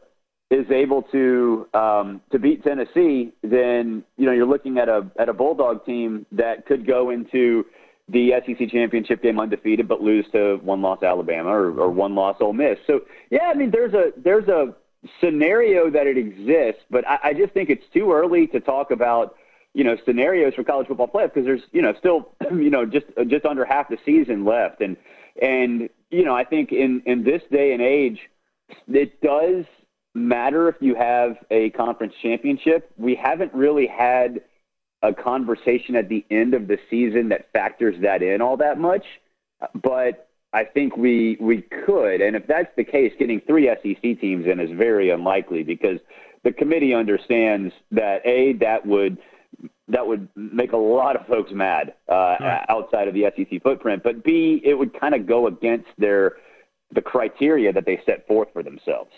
[0.50, 5.28] is able to um, to beat Tennessee, then you know you're looking at a at
[5.28, 7.64] a Bulldog team that could go into
[8.08, 12.36] the SEC championship game undefeated, but lose to one loss Alabama or, or one loss
[12.40, 12.78] Ole Miss.
[12.86, 14.74] So yeah, I mean there's a there's a
[15.20, 19.36] scenario that it exists, but I, I just think it's too early to talk about
[19.74, 23.06] you know scenarios for college football playoff because there's you know still you know just
[23.16, 24.96] uh, just under half the season left, and
[25.40, 28.20] and you know I think in in this day and age,
[28.88, 29.64] it does
[30.14, 32.90] matter if you have a conference championship.
[32.96, 34.42] We haven't really had
[35.02, 39.04] a conversation at the end of the season that factors that in all that much,
[39.82, 44.46] but I think we we could, and if that's the case, getting three SEC teams
[44.46, 45.98] in is very unlikely because
[46.44, 49.18] the committee understands that a that would
[49.88, 52.36] that would make a lot of folks mad uh,
[52.68, 56.36] outside of the SEC footprint, but b it would kind of go against their
[56.94, 59.10] the criteria that they set forth for themselves.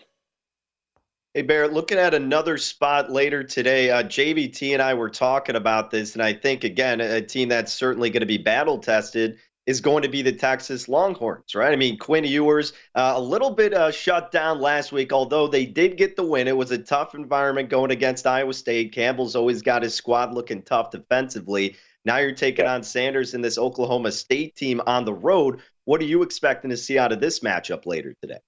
[1.36, 5.90] Hey, Barrett, looking at another spot later today, uh, JVT and I were talking about
[5.90, 9.80] this, and I think, again, a team that's certainly going to be battle tested is
[9.80, 11.72] going to be the Texas Longhorns, right?
[11.72, 15.66] I mean, Quinn Ewers, uh, a little bit uh, shut down last week, although they
[15.66, 16.46] did get the win.
[16.46, 18.92] It was a tough environment going against Iowa State.
[18.92, 21.74] Campbell's always got his squad looking tough defensively.
[22.04, 25.62] Now you're taking on Sanders and this Oklahoma State team on the road.
[25.84, 28.38] What are you expecting to see out of this matchup later today?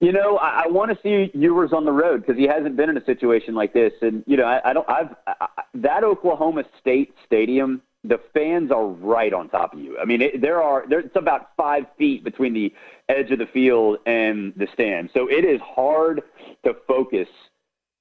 [0.00, 2.88] You know, I, I want to see Ewers on the road because he hasn't been
[2.88, 4.88] in a situation like this, and you know, I, I don't.
[4.88, 7.82] I've I, that Oklahoma State stadium.
[8.02, 9.98] The fans are right on top of you.
[9.98, 12.72] I mean, it, there are there's about five feet between the
[13.10, 16.22] edge of the field and the stand, so it is hard
[16.64, 17.28] to focus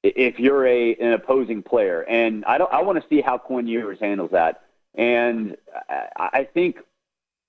[0.01, 2.03] if you're a an opposing player.
[2.03, 2.71] And I don't.
[2.71, 4.61] I want to see how Quinn Ewers handles that.
[4.95, 5.57] And
[5.89, 6.77] I, I think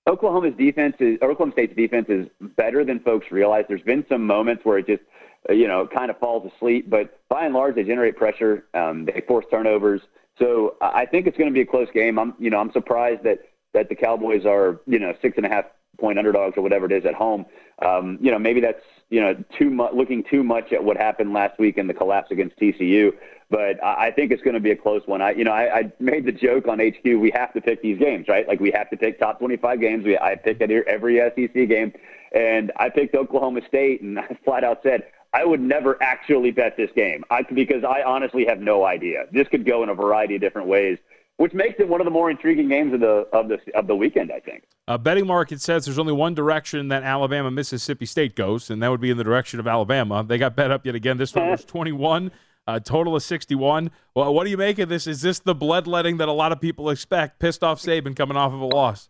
[0.07, 2.27] Oklahoma's defense is Oklahoma State's defense is
[2.57, 3.65] better than folks realize.
[3.67, 5.03] There's been some moments where it just
[5.49, 8.65] uh, you know kind of falls asleep, but by and large they generate pressure.
[8.73, 10.01] Um, they force turnovers.
[10.39, 12.17] So I think it's going to be a close game.
[12.17, 13.39] I'm you know I'm surprised that
[13.73, 15.65] that the Cowboys are you know six and a half
[15.99, 17.45] point underdogs or whatever it is at home.
[17.85, 21.33] Um, you know maybe that's you know too much looking too much at what happened
[21.33, 23.13] last week in the collapse against TCU
[23.51, 25.21] but I think it's going to be a close one.
[25.21, 27.03] I, you know, I, I made the joke on HQ.
[27.03, 28.47] We have to pick these games, right?
[28.47, 30.05] Like we have to pick top 25 games.
[30.05, 31.91] We, I pick every SEC game,
[32.33, 35.03] and I picked Oklahoma State, and I flat out said
[35.33, 39.25] I would never actually bet this game, I, because I honestly have no idea.
[39.33, 40.97] This could go in a variety of different ways,
[41.41, 43.95] which makes it one of the more intriguing games of the of the of the
[43.95, 44.31] weekend.
[44.31, 44.63] I think.
[44.87, 48.89] A betting market says there's only one direction that Alabama Mississippi State goes, and that
[48.89, 50.23] would be in the direction of Alabama.
[50.23, 51.17] They got bet up yet again.
[51.17, 52.31] This one was 21.
[52.67, 53.89] A total of 61.
[54.15, 55.07] Well, what do you make of this?
[55.07, 57.39] Is this the bloodletting that a lot of people expect?
[57.39, 59.09] Pissed off Saban coming off of a loss.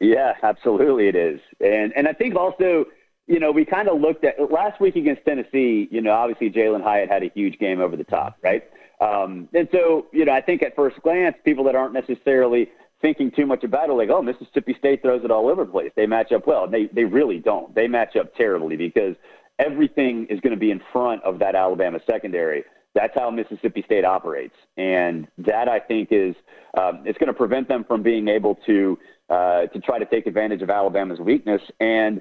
[0.00, 1.40] Yeah, absolutely it is.
[1.60, 2.86] And and I think also,
[3.26, 6.82] you know, we kind of looked at last week against Tennessee, you know, obviously Jalin
[6.82, 8.64] Hyatt had a huge game over the top, right?
[9.00, 12.68] Um, and so, you know, I think at first glance, people that aren't necessarily
[13.00, 15.92] thinking too much about it, like, oh, Mississippi State throws it all over the place.
[15.94, 16.66] They match up well.
[16.66, 17.74] They they really don't.
[17.74, 19.14] They match up terribly because
[19.58, 22.64] everything is going to be in front of that Alabama secondary.
[22.94, 26.34] That's how Mississippi State operates, and that I think is
[26.76, 28.98] um, it's going to prevent them from being able to
[29.30, 31.62] uh, to try to take advantage of Alabama's weakness.
[31.78, 32.20] And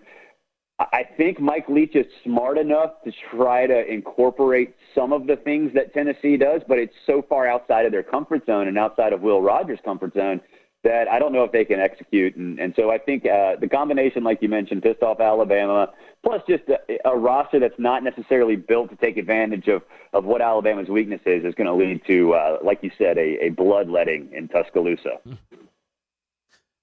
[0.80, 5.74] I think Mike Leach is smart enough to try to incorporate some of the things
[5.74, 9.22] that Tennessee does, but it's so far outside of their comfort zone and outside of
[9.22, 10.40] Will Rogers' comfort zone
[10.84, 12.36] that I don't know if they can execute.
[12.36, 15.90] And, and so I think uh, the combination, like you mentioned, pissed off Alabama,
[16.24, 19.82] plus just a, a roster that's not necessarily built to take advantage of,
[20.14, 23.46] of what Alabama's weakness is, is going to lead to, uh, like you said, a,
[23.46, 25.18] a bloodletting in Tuscaloosa.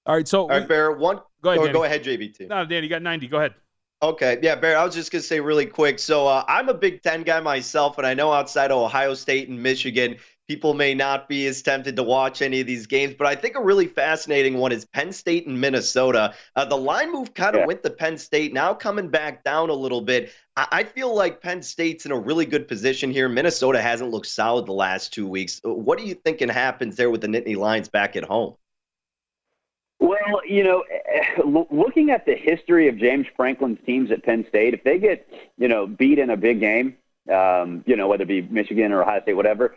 [0.05, 0.91] All right, so all right, Bear.
[0.91, 1.21] One.
[1.41, 1.69] Go ahead.
[1.69, 2.49] Or go ahead, JVT.
[2.49, 3.27] No, Danny, you got ninety.
[3.27, 3.55] Go ahead.
[4.01, 4.75] Okay, yeah, Barry.
[4.75, 5.99] I was just gonna say really quick.
[5.99, 9.47] So uh, I'm a Big Ten guy myself, and I know outside of Ohio State
[9.49, 10.17] and Michigan,
[10.47, 13.15] people may not be as tempted to watch any of these games.
[13.17, 16.35] But I think a really fascinating one is Penn State and Minnesota.
[16.55, 17.65] Uh, the line move kind of Yeah.
[17.67, 20.31] went to Penn State, now coming back down a little bit.
[20.57, 23.27] I-, I feel like Penn State's in a really good position here.
[23.29, 25.61] Minnesota hasn't looked solid the last two weeks.
[25.65, 28.55] Uh, What do you thinking happens there with the Nittany Lions back at home?
[29.99, 30.83] Well, you know,
[31.45, 35.67] looking at the history of James Franklin's teams at Penn State, if they get, you
[35.67, 36.97] know, beat in a big game,
[37.31, 39.75] um, you know, whether it be Michigan or Ohio State, whatever,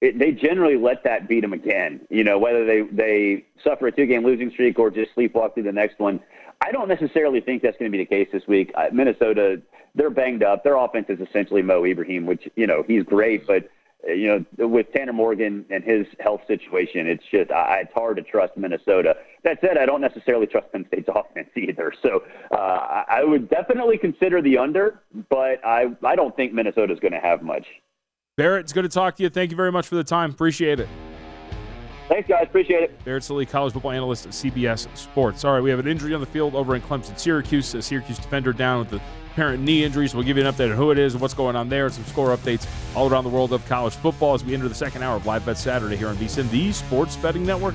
[0.00, 2.00] it, they generally let that beat them again.
[2.10, 5.72] You know, whether they they suffer a two-game losing streak or just sleepwalk through the
[5.72, 6.20] next one.
[6.60, 8.72] I don't necessarily think that's going to be the case this week.
[8.92, 9.62] Minnesota,
[9.94, 10.64] they're banged up.
[10.64, 13.68] Their offense is essentially Mo Ibrahim, which you know he's great, but
[14.06, 18.22] you know with Tanner Morgan and his health situation, it's just I, it's hard to
[18.22, 19.16] trust Minnesota.
[19.44, 21.92] That said, I don't necessarily trust Penn State's offense either.
[22.02, 22.22] So
[22.52, 27.20] uh, I, would definitely consider the under, but I I don't think Minnesota's going to
[27.20, 27.66] have much.
[28.36, 29.30] Barrett, it's good to talk to you.
[29.30, 30.30] Thank you very much for the time.
[30.30, 30.88] Appreciate it.
[32.08, 32.44] Thanks, guys.
[32.44, 33.04] Appreciate it.
[33.04, 35.44] Barrett Sallee, college football analyst at CBS Sports.
[35.44, 37.74] All right, we have an injury on the field over in Clemson, Syracuse.
[37.74, 39.00] A Syracuse defender down with the
[39.32, 40.14] apparent knee injuries.
[40.14, 41.94] We'll give you an update on who it is and what's going on there, and
[41.94, 45.02] some score updates all around the world of college football as we enter the second
[45.02, 47.74] hour of Live Bet Saturday here on VSIN, the Sports Betting Network.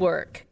[0.00, 0.47] work.